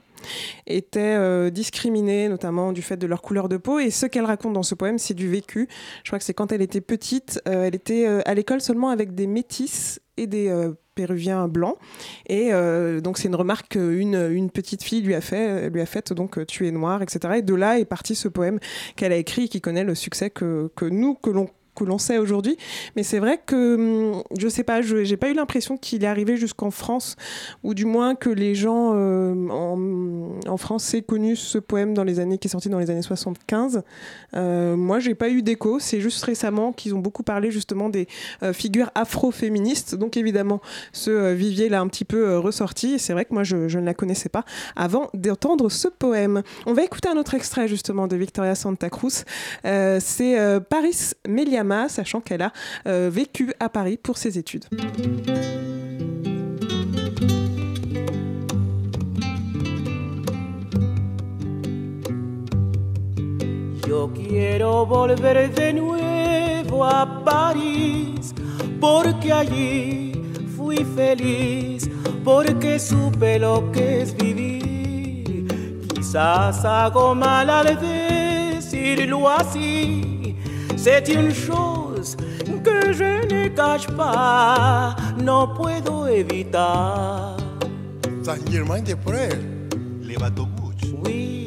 étaient 0.67 1.51
discriminés, 1.51 2.29
notamment 2.29 2.73
du 2.73 2.81
fait 2.81 2.97
de 2.97 3.07
leur 3.07 3.21
couleur 3.21 3.49
de 3.51 3.59
peau. 3.59 3.79
Et 3.79 3.91
ce 3.91 4.07
qu'elle 4.07 4.25
raconte 4.25 4.55
dans 4.55 4.62
ce 4.62 4.75
poème, 4.75 4.99
c'est 4.99 5.12
du 5.14 5.29
vécu. 5.29 5.69
Je 6.05 6.09
crois 6.11 6.19
que 6.19 6.25
c'est 6.25 6.33
quand 6.35 6.53
elle 6.53 6.62
était 6.62 6.81
petite, 6.81 7.41
elle 7.45 7.75
était 7.75 8.07
à 8.07 8.33
l'école 8.35 8.62
seulement 8.62 8.89
avec 8.89 9.14
des 9.14 9.27
métis 9.27 10.01
et 10.17 10.27
des 10.27 10.49
euh, 10.49 10.73
péruviens 10.95 11.47
blancs. 11.49 11.77
Et 12.27 12.53
euh, 12.53 13.01
donc 13.01 13.19
c'est 13.19 13.29
une 13.29 13.35
remarque 13.35 13.69
qu'une 13.73 14.14
une 14.31 14.51
petite 14.51 14.83
fille 14.83 15.03
lui 15.03 15.14
a 15.14 15.21
fait, 15.21 15.71
faite 15.87 16.12
donc 16.12 16.39
euh, 16.39 16.45
tu 16.45 16.67
es 16.67 16.71
noir, 16.71 17.03
etc. 17.03 17.35
Et 17.37 17.43
de 17.43 17.55
là 17.55 17.79
est 17.79 17.85
parti 17.85 18.14
ce 18.14 18.29
poème 18.29 18.59
qu'elle 18.97 19.12
a 19.12 19.17
écrit 19.17 19.45
et 19.45 19.49
qui 19.49 19.61
connaît 19.61 19.85
le 19.85 19.95
succès 19.95 20.31
que, 20.31 20.71
que 20.75 20.87
nous, 20.87 21.14
que 21.14 21.31
l'on 21.31 21.49
que 21.77 21.85
l'on 21.85 21.99
sait 21.99 22.18
aujourd'hui. 22.18 22.57
Mais 22.97 23.03
c'est 23.03 23.18
vrai 23.18 23.41
que, 23.45 23.74
hum, 24.16 24.22
je 24.37 24.49
sais 24.49 24.64
pas, 24.64 24.83
je 24.83 25.05
j'ai 25.05 25.16
pas 25.16 25.31
eu 25.31 25.35
l'impression 25.35 25.77
qu'il 25.77 26.03
est 26.05 26.09
arrivé 26.09 26.37
jusqu'en 26.37 26.70
France, 26.70 27.16
ou 27.62 27.74
du 27.74 27.85
moins 27.85 28.14
que 28.14 28.31
les 28.31 28.55
gens 28.55 28.93
euh, 28.95 29.35
en, 29.51 30.57
France 30.57 30.95
aient 30.95 31.03
connu 31.03 31.37
ce 31.37 31.59
poème 31.59 31.95
dans 31.95 32.05
les 32.05 32.18
années, 32.18 32.39
qui 32.39 32.49
est 32.49 32.51
sorti 32.51 32.68
dans 32.68 32.79
les 32.79 32.91
années 32.91 33.03
75. 33.03 33.83
Euh, 34.35 34.77
moi, 34.77 34.99
j'ai 34.99 35.14
pas 35.14 35.29
eu 35.29 35.43
d'écho. 35.43 35.79
C'est 35.79 36.01
juste 36.01 36.24
récemment 36.24 36.72
qu'ils 36.72 36.95
ont 36.95 36.99
beaucoup 36.99 37.22
parlé 37.22 37.51
justement 37.51 37.89
des 37.89 38.09
euh, 38.43 38.53
figures 38.53 38.91
afro-féministes. 38.95 39.95
Donc 39.95 40.16
évidemment, 40.16 40.61
ce 40.93 41.11
euh, 41.11 41.35
vivier 41.35 41.68
l'a 41.68 41.81
un 41.81 41.89
petit 41.89 42.05
peu 42.05 42.39
ressorti. 42.39 42.99
C'est 42.99 43.12
vrai 43.12 43.24
que 43.24 43.35
moi, 43.35 43.45
je, 43.45 43.57
ne 43.57 43.85
la 43.85 43.95
connaissais 43.95 44.29
pas 44.29 44.45
avant 44.74 45.11
d'entendre 45.14 45.70
ce 45.70 45.89
poème. 45.89 46.43
On 46.66 46.72
va 46.72 46.83
écouter 46.83 47.09
un 47.09 47.16
autre 47.16 47.35
extrait 47.35 47.68
justement 47.68 48.07
de 48.07 48.16
Victoria 48.16 48.55
Santa 48.55 48.91
Cruz. 48.91 49.24
C'est 49.64 50.61
Paris 50.70 51.12
Sachant 51.89 52.21
qu'elle 52.21 52.43
a 52.43 52.53
euh, 52.87 53.11
vécu 53.12 53.53
à 53.61 53.69
Paris 53.69 53.97
pour 53.97 54.19
ses 54.19 54.39
études. 54.39 54.67
Yo 63.87 64.12
quiero 64.12 64.85
volver 64.85 65.49
de 65.49 65.73
nuevo 65.73 66.85
a 66.85 67.25
París, 67.25 68.35
porque 68.81 69.33
allí 69.33 70.12
fui 70.57 70.85
feliz, 70.97 71.89
porque 72.25 72.79
supe 72.79 73.39
lo 73.39 73.71
que 73.73 74.03
es 74.03 74.14
vivir. 74.17 75.47
Quizás 75.95 76.64
hago 76.64 77.14
mal 77.14 77.49
al 77.49 77.79
decirlo 77.81 79.29
así, 79.29 80.16
c'est 80.77 81.09
une 81.09 81.33
chose 81.33 82.17
que 82.64 82.93
je 82.93 83.27
ne 83.27 83.49
cache 83.49 83.87
pas, 83.89 84.97
no 85.19 85.55
puedo 85.55 86.07
evitar. 86.07 87.37
Saint-Germain-des-Prés, 88.23 89.39
les 90.03 90.17
bateaux 90.17 90.49
Oui, 91.05 91.45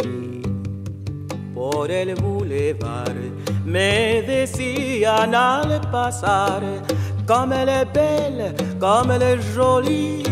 por 1.53 1.89
el 1.91 2.15
boulevard 2.15 3.15
me 3.65 4.21
decían 4.21 5.35
al 5.35 5.81
pasar, 5.91 6.61
comme 7.25 7.53
elle 7.53 7.69
est 7.69 7.93
belle, 7.93 8.55
comme 8.79 9.11
elle 9.11 9.23
est 9.23 9.41
jolie, 9.53 10.23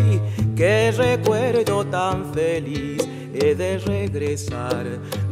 que 0.56 0.90
recuerdo 0.90 1.84
tan 1.84 2.24
feliz 2.34 2.98
he 3.40 3.54
de 3.54 3.78
regresar. 3.78 4.84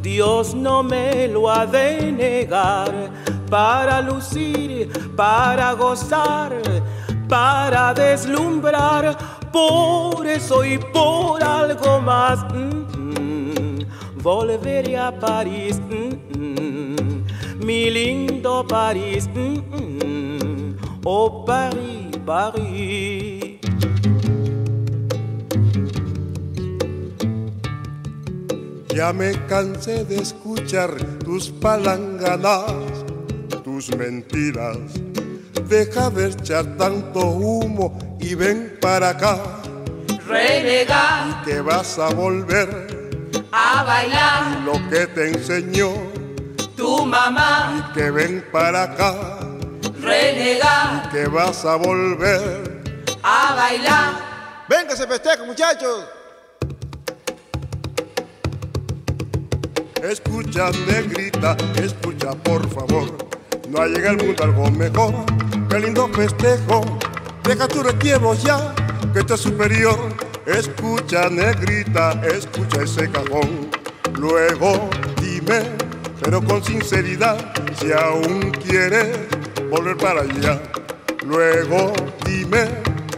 Dios 0.03 0.55
no 0.55 0.83
me 0.83 1.29
lo 1.29 1.49
ha 1.49 1.67
de 1.67 2.13
negar 2.13 2.93
para 3.49 4.01
lucir, 4.01 4.89
para 5.17 5.73
gozar, 5.73 6.53
para 7.29 7.95
deslumbrar. 7.95 9.17
Por 9.53 10.27
eso 10.27 10.65
y 10.65 10.79
por 10.79 11.43
algo 11.43 12.01
más, 12.01 12.45
mm, 12.53 13.79
volveré 14.23 14.97
a 14.99 15.11
París, 15.19 15.81
mi 17.59 17.91
lindo 17.91 18.67
París, 18.67 19.29
oh 21.05 21.45
París, 21.45 22.19
París. 22.27 23.57
Ya 28.97 29.13
me 29.13 29.33
cansé 29.47 30.07
de 30.07 30.17
escuchar 30.17 30.97
tus 31.23 31.51
palanganas, 31.51 32.65
tus 33.77 33.95
mentiras. 33.95 34.79
Deja 35.69 36.09
de 36.09 36.29
echar 36.29 36.65
tanto 36.79 37.21
humo 37.21 38.17
y 38.19 38.35
ven 38.35 38.79
para 38.81 39.11
acá. 39.11 39.39
Renegar, 40.27 41.43
Que 41.45 41.61
vas 41.61 41.99
a 41.99 42.09
volver 42.09 42.69
a 43.53 43.85
bailar, 43.85 44.61
lo 44.65 44.73
que 44.89 45.07
te 45.09 45.29
enseñó. 45.29 45.91
tu 46.75 47.05
mamá, 47.05 47.93
Que 47.95 48.11
ven 48.11 48.47
para 48.51 48.85
acá. 48.85 49.15
renegar, 50.01 51.11
Que 51.11 51.27
vas 51.27 51.63
a 51.67 51.77
volver. 51.77 52.83
a 53.23 53.55
bailar. 53.57 54.65
Venga, 54.71 54.97
se 54.97 55.07
festeja, 55.07 55.45
muchachos. 55.45 56.05
Escucha, 60.03 60.71
negrita, 60.87 61.57
escucha 61.77 62.31
por 62.43 62.67
favor. 62.71 63.27
No 63.71 63.83
ha 63.83 63.87
llegado 63.87 64.21
al 64.21 64.27
mundo 64.27 64.45
algo 64.45 64.71
mejor. 64.71 65.15
Qué 65.69 65.81
lindo 65.81 66.09
festejo. 66.09 66.99
Deja 67.43 67.69
tu 67.69 67.83
requiebro 67.83 68.35
ya, 68.35 68.75
que 69.13 69.21
esto 69.21 69.35
es 69.35 69.41
superior. 69.41 69.99
Escucha, 70.47 71.29
negrita, 71.29 72.13
escucha 72.25 72.83
ese 72.83 73.11
cajón. 73.11 73.71
Luego 74.15 74.89
dime, 75.21 75.63
pero 76.23 76.43
con 76.43 76.63
sinceridad, 76.65 77.53
si 77.79 77.93
aún 77.93 78.53
quieres 78.65 79.09
volver 79.71 79.97
para 79.97 80.23
allá. 80.23 80.63
Luego 81.25 81.93
dime, 82.25 82.69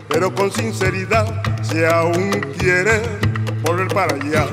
pero 0.09 0.35
con 0.35 0.51
sinceridad, 0.51 1.43
si 1.63 1.85
aún 1.85 2.31
quieres 2.59 3.03
volver 3.63 3.89
para 3.89 4.15
allá. 4.15 4.47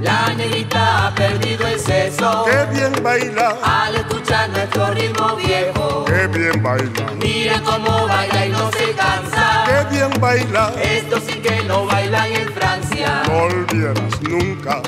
La 0.00 0.32
negrita 0.34 1.08
ha 1.08 1.14
perdido 1.14 1.66
el 1.66 1.78
seso. 1.78 2.44
Qué 2.46 2.78
bien 2.78 2.92
baila, 3.02 3.56
Al 3.62 3.96
escuchar 3.96 4.48
nuestro 4.50 4.88
ritmo 4.92 5.36
viejo. 5.36 6.04
qué 6.06 6.26
bien 6.26 6.62
baila, 6.62 7.06
Mira 7.22 7.60
cómo 7.62 8.06
baila 8.06 8.46
y 8.46 8.50
no 8.50 8.70
se 8.72 8.92
cansa. 8.92 9.64
qué 9.66 9.96
bien 9.96 10.10
baila. 10.20 10.72
Esto 10.82 11.20
sí 11.20 11.34
que 11.40 11.62
no 11.64 11.84
bailan 11.86 12.32
en 12.32 12.48
Francia. 12.52 13.22
No 13.26 13.38
olvidarás 13.44 14.20
nunca, 14.22 14.80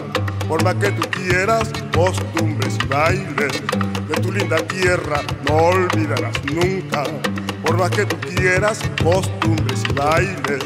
por 0.49 0.63
más 0.65 0.75
que 0.77 0.91
tú 0.93 1.03
quieras, 1.11 1.71
costumbres 1.95 2.79
y 2.83 2.87
bailes 2.87 3.53
de 4.09 4.15
tu 4.23 4.33
linda 4.33 4.57
tierra. 4.67 5.21
No 5.49 5.55
olvidarás 5.57 6.43
nunca, 6.45 7.05
por 7.63 7.77
más 7.77 7.91
que 7.91 8.07
tú 8.07 8.17
quieras, 8.35 8.81
costumbres 9.03 9.83
y 9.89 9.93
bailes 9.93 10.63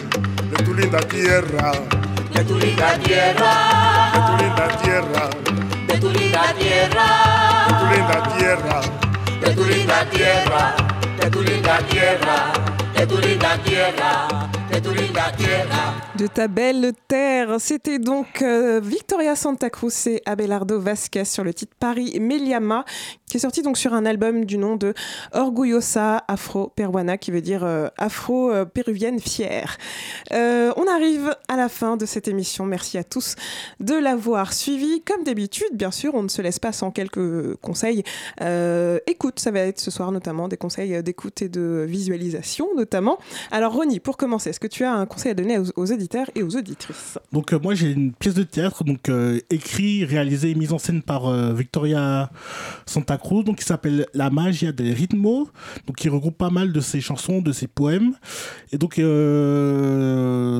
de 0.50 0.64
tu 0.64 0.72
linda 0.74 1.00
tierra. 1.00 1.72
De 2.32 2.44
tu 2.44 2.58
linda 2.58 2.98
tierra. 2.98 3.75
De 4.16 4.22
tu 4.22 4.36
linda 4.38 4.68
tierra. 4.82 5.28
De 5.88 6.00
tu 6.00 6.10
linda 6.10 6.54
tierra. 6.58 7.06
De 7.68 7.74
tu 7.76 7.86
linda 7.92 8.22
tierra. 8.38 8.80
De 9.40 9.54
tu 9.54 9.64
linda 9.64 10.06
tierra. 10.10 10.74
De 11.20 11.30
tu 11.30 11.42
linda 11.42 11.78
tierra. 11.90 12.85
De 16.16 16.26
ta 16.26 16.48
belle 16.48 16.92
terre, 17.08 17.56
c'était 17.58 17.98
donc 17.98 18.40
euh, 18.40 18.80
Victoria 18.82 19.36
Santa 19.36 19.68
Cruz 19.70 20.06
et 20.06 20.22
Abelardo 20.24 20.80
Vasquez 20.80 21.24
sur 21.24 21.44
le 21.44 21.52
titre 21.52 21.74
Paris 21.78 22.18
Meliama, 22.20 22.84
qui 23.28 23.36
est 23.36 23.40
sorti 23.40 23.62
donc 23.62 23.76
sur 23.76 23.92
un 23.92 24.06
album 24.06 24.44
du 24.44 24.56
nom 24.56 24.76
de 24.76 24.94
Orgullosa 25.32 26.24
Afro 26.28 26.72
Peruana, 26.74 27.18
qui 27.18 27.30
veut 27.30 27.42
dire 27.42 27.64
euh, 27.64 27.88
Afro 27.98 28.50
euh, 28.50 28.64
fière. 29.20 29.76
On 30.30 30.86
arrive 30.88 31.34
à 31.48 31.56
la 31.56 31.68
fin 31.68 31.96
de 31.96 32.06
cette 32.06 32.28
émission. 32.28 32.64
Merci 32.64 32.98
à 32.98 33.04
tous 33.04 33.34
de 33.80 33.94
l'avoir 33.94 34.52
suivi. 34.52 35.02
Comme 35.02 35.24
d'habitude, 35.24 35.68
bien 35.72 35.90
sûr, 35.90 36.14
on 36.14 36.22
ne 36.22 36.28
se 36.28 36.40
laisse 36.42 36.58
pas 36.58 36.72
sans 36.72 36.90
quelques 36.90 37.56
conseils. 37.56 38.04
Écoute, 39.06 39.40
ça 39.40 39.50
va 39.50 39.60
être 39.60 39.80
ce 39.80 39.90
soir 39.90 40.12
notamment 40.12 40.48
des 40.48 40.56
conseils 40.56 41.02
d'écoute 41.02 41.42
et 41.42 41.48
de 41.48 41.84
visualisation. 41.88 42.68
Alors, 43.50 43.72
Ronnie, 43.74 44.00
pour 44.00 44.16
commencer, 44.16 44.50
est-ce 44.50 44.60
que 44.60 44.66
tu 44.66 44.84
as 44.84 44.92
un 44.92 45.06
conseil 45.06 45.32
à 45.32 45.34
donner 45.34 45.58
aux, 45.58 45.66
aux 45.76 45.92
auditeurs 45.92 46.30
et 46.34 46.42
aux 46.42 46.56
auditrices? 46.56 47.18
Donc 47.32 47.52
euh, 47.52 47.58
moi 47.62 47.74
j'ai 47.74 47.90
une 47.90 48.12
pièce 48.12 48.34
de 48.34 48.42
théâtre 48.42 48.84
donc 48.84 49.08
euh, 49.08 49.38
écrit, 49.50 50.04
réalisée 50.04 50.50
et 50.50 50.54
mise 50.54 50.72
en 50.72 50.78
scène 50.78 51.02
par 51.02 51.26
euh, 51.26 51.52
Victoria 51.52 52.30
Santa 52.86 53.18
Cruz 53.18 53.44
donc 53.44 53.56
qui 53.58 53.64
s'appelle 53.64 54.06
La 54.14 54.30
Magia 54.30 54.72
del 54.72 54.92
Ritmo 54.92 55.48
donc 55.86 55.96
qui 55.96 56.08
regroupe 56.08 56.38
pas 56.38 56.50
mal 56.50 56.72
de 56.72 56.80
ses 56.80 57.00
chansons, 57.00 57.40
de 57.42 57.52
ses 57.52 57.66
poèmes 57.66 58.14
et 58.72 58.78
donc 58.78 58.94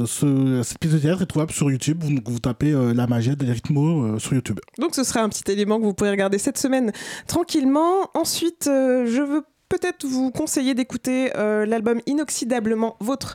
ce- 0.07 0.63
cette 0.65 0.79
pièce 0.79 0.93
de 0.95 0.99
théâtre 0.99 1.23
est 1.23 1.27
trouvable 1.27 1.53
sur 1.53 1.71
YouTube 1.71 2.03
vous, 2.03 2.17
vous 2.25 2.39
tapez 2.39 2.73
La 2.95 3.07
Magia 3.07 3.35
del 3.35 3.51
Ritmo 3.51 4.19
sur 4.19 4.35
YouTube. 4.35 4.61
Donc 4.79 4.95
ce 4.95 5.05
sera 5.05 5.21
un 5.21 5.29
petit 5.29 5.51
élément 5.51 5.79
que 5.79 5.85
vous 5.85 5.95
pourrez 5.95 6.11
regarder 6.11 6.39
cette 6.39 6.59
semaine 6.59 6.93
tranquillement. 7.27 8.11
Ensuite, 8.15 8.65
je 8.67 9.23
veux 9.23 9.43
peut-être 9.69 10.07
vous 10.07 10.31
conseiller 10.31 10.75
d'écouter 10.75 11.33
euh, 11.37 11.67
l'album 11.67 12.01
Inoxydablement 12.07 12.97
Vôtre 13.01 13.35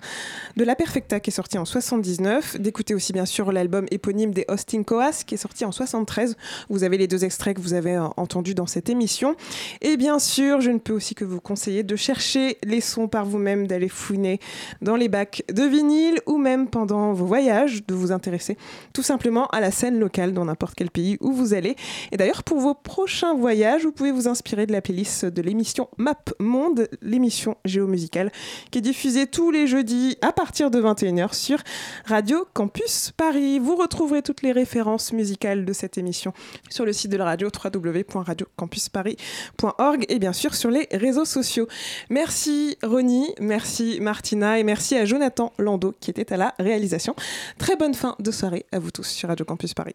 de 0.56 0.64
La 0.64 0.76
Perfecta 0.76 1.20
qui 1.20 1.30
est 1.30 1.34
sorti 1.34 1.58
en 1.58 1.66
79, 1.66 2.58
d'écouter 2.60 2.96
aussi 2.96 3.12
bien 3.12 3.26
sûr 3.26 3.52
l'album 3.52 3.86
éponyme 3.92 4.32
des 4.34 4.46
Austin 4.48 4.84
Coas 4.84 5.24
qui 5.26 5.36
est 5.36 5.38
sorti 5.38 5.66
en 5.66 5.72
73. 5.72 6.38
Vous 6.70 6.84
avez 6.84 6.98
les 6.98 7.08
deux 7.08 7.26
extraits 7.26 7.56
que 7.56 7.62
vous 7.62 7.74
avez 7.74 7.96
euh, 7.96 8.08
entendus 8.18 8.56
dans 8.56 8.66
cette 8.66 8.90
émission. 8.90 9.36
Et 9.82 9.98
bien 9.98 10.20
sûr, 10.20 10.62
je 10.62 10.72
ne 10.72 10.78
peux 10.78 10.94
aussi 10.94 11.16
que 11.16 11.26
vous 11.26 11.42
conseiller 11.42 11.84
de 11.84 11.96
chercher 11.96 12.58
les 12.64 12.82
sons 12.82 13.08
par 13.08 13.26
vous-même, 13.26 13.68
d'aller 13.68 13.90
fouiner 13.90 14.40
dans 14.82 14.96
les 14.96 15.10
bacs 15.10 15.44
de 15.52 15.64
vinyle 15.64 16.20
ou 16.28 16.38
même 16.38 16.70
pendant 16.70 17.14
vos 17.14 17.26
voyages, 17.26 17.86
de 17.86 17.94
vous 17.94 18.12
intéresser 18.12 18.58
tout 18.94 19.04
simplement 19.04 19.48
à 19.48 19.60
la 19.60 19.72
scène 19.72 20.00
locale 20.00 20.34
dans 20.34 20.46
n'importe 20.46 20.76
quel 20.76 20.92
pays 20.92 21.18
où 21.20 21.34
vous 21.34 21.54
allez. 21.54 21.76
Et 22.12 22.18
d'ailleurs, 22.18 22.44
pour 22.44 22.60
vos 22.60 22.74
prochains 22.74 23.34
voyages, 23.34 23.84
vous 23.84 23.92
pouvez 23.92 24.12
vous 24.12 24.28
inspirer 24.28 24.66
de 24.66 24.72
la 24.72 24.82
playlist 24.82 25.26
de 25.26 25.42
l'émission 25.42 25.90
Map 25.98 26.21
Monde, 26.40 26.88
l'émission 27.02 27.58
géomusicale, 27.66 28.32
qui 28.72 28.80
est 28.80 28.82
diffusée 28.82 29.28
tous 29.28 29.52
les 29.52 29.68
jeudis 29.68 30.18
à 30.22 30.32
partir 30.32 30.72
de 30.72 30.82
21h 30.82 31.34
sur 31.34 31.60
Radio 32.06 32.48
Campus 32.54 33.12
Paris. 33.16 33.60
Vous 33.60 33.76
retrouverez 33.76 34.22
toutes 34.22 34.42
les 34.42 34.52
références 34.52 35.14
musicales 35.14 35.66
de 35.66 35.74
cette 35.74 35.98
émission 35.98 36.34
sur 36.70 36.86
le 36.86 36.94
site 36.94 37.12
de 37.12 37.18
la 37.18 37.26
radio 37.26 37.48
www.radiocampusparis.org 37.48 40.06
et 40.10 40.20
bien 40.20 40.34
sûr 40.34 40.54
sur 40.56 40.72
les 40.72 40.88
réseaux 40.92 41.26
sociaux. 41.26 41.68
Merci 42.10 42.78
Ronnie, 42.84 43.34
merci 43.40 44.00
Martina 44.02 44.60
et 44.60 44.64
merci 44.64 44.96
à 44.96 45.06
Jonathan 45.06 45.54
Lando 45.58 45.94
qui 46.00 46.12
était 46.12 46.34
à 46.34 46.38
la 46.38 46.54
réalisation. 46.60 47.16
Très 47.58 47.76
bonne 47.76 47.94
fin 47.94 48.16
de 48.20 48.32
soirée 48.32 48.66
à 48.72 48.80
vous 48.80 48.92
tous 48.92 49.08
sur 49.08 49.30
Radio 49.30 49.46
Campus 49.46 49.74
Paris. 49.74 49.94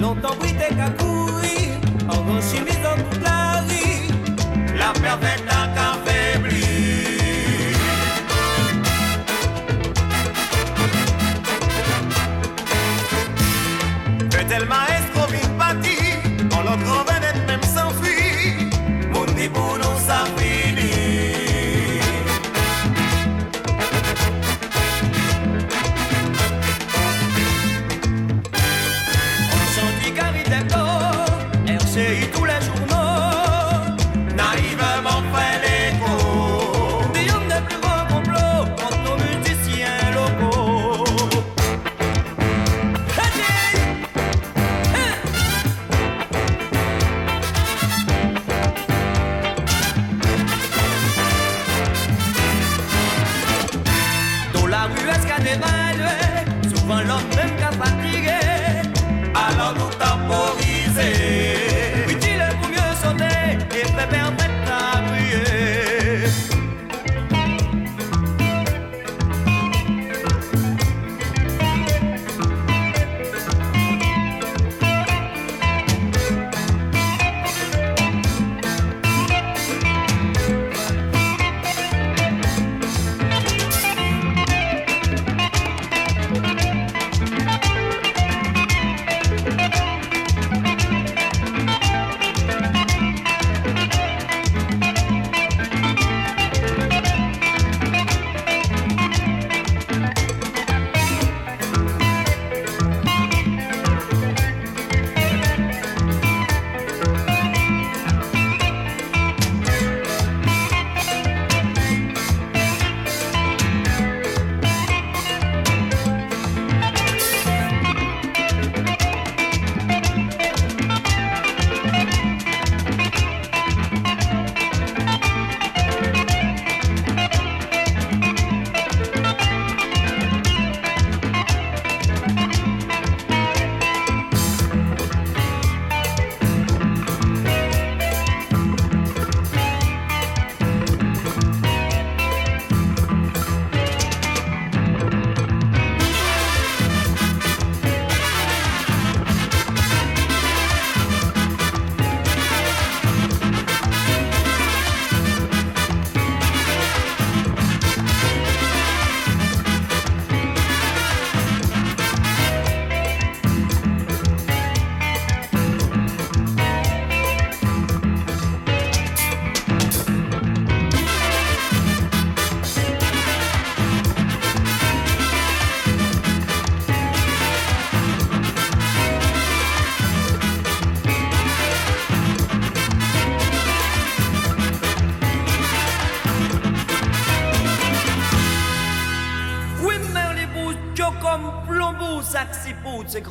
Longtemps 0.00 0.36
brité 0.38 0.68
kakui, 0.74 1.70
en 2.08 2.40
chemise 2.40 2.65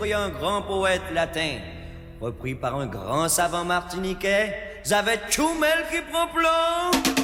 un 0.04 0.30
grand 0.30 0.62
poète 0.62 1.02
latin, 1.14 1.58
repris 2.22 2.56
par 2.56 2.76
un 2.76 2.86
grand 2.86 3.30
savant 3.30 3.64
martiniquais, 3.64 4.54
j'avais 4.84 5.20
Chumel 5.30 5.86
qui 5.92 6.02
prend 6.12 6.28
plomb. 6.28 7.16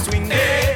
swing. 0.00 0.30
Hey. 0.30 0.67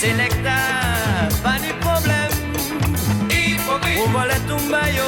C'est 0.00 0.14
pas 1.42 1.58
de 1.58 1.72
problème. 1.80 2.30
On 4.06 4.10
voit 4.10 4.26
la 4.26 4.38
tumba, 4.46 4.82
yo. 4.96 5.02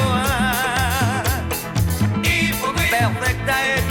Perfecta 2.91 3.53
et 3.73 3.90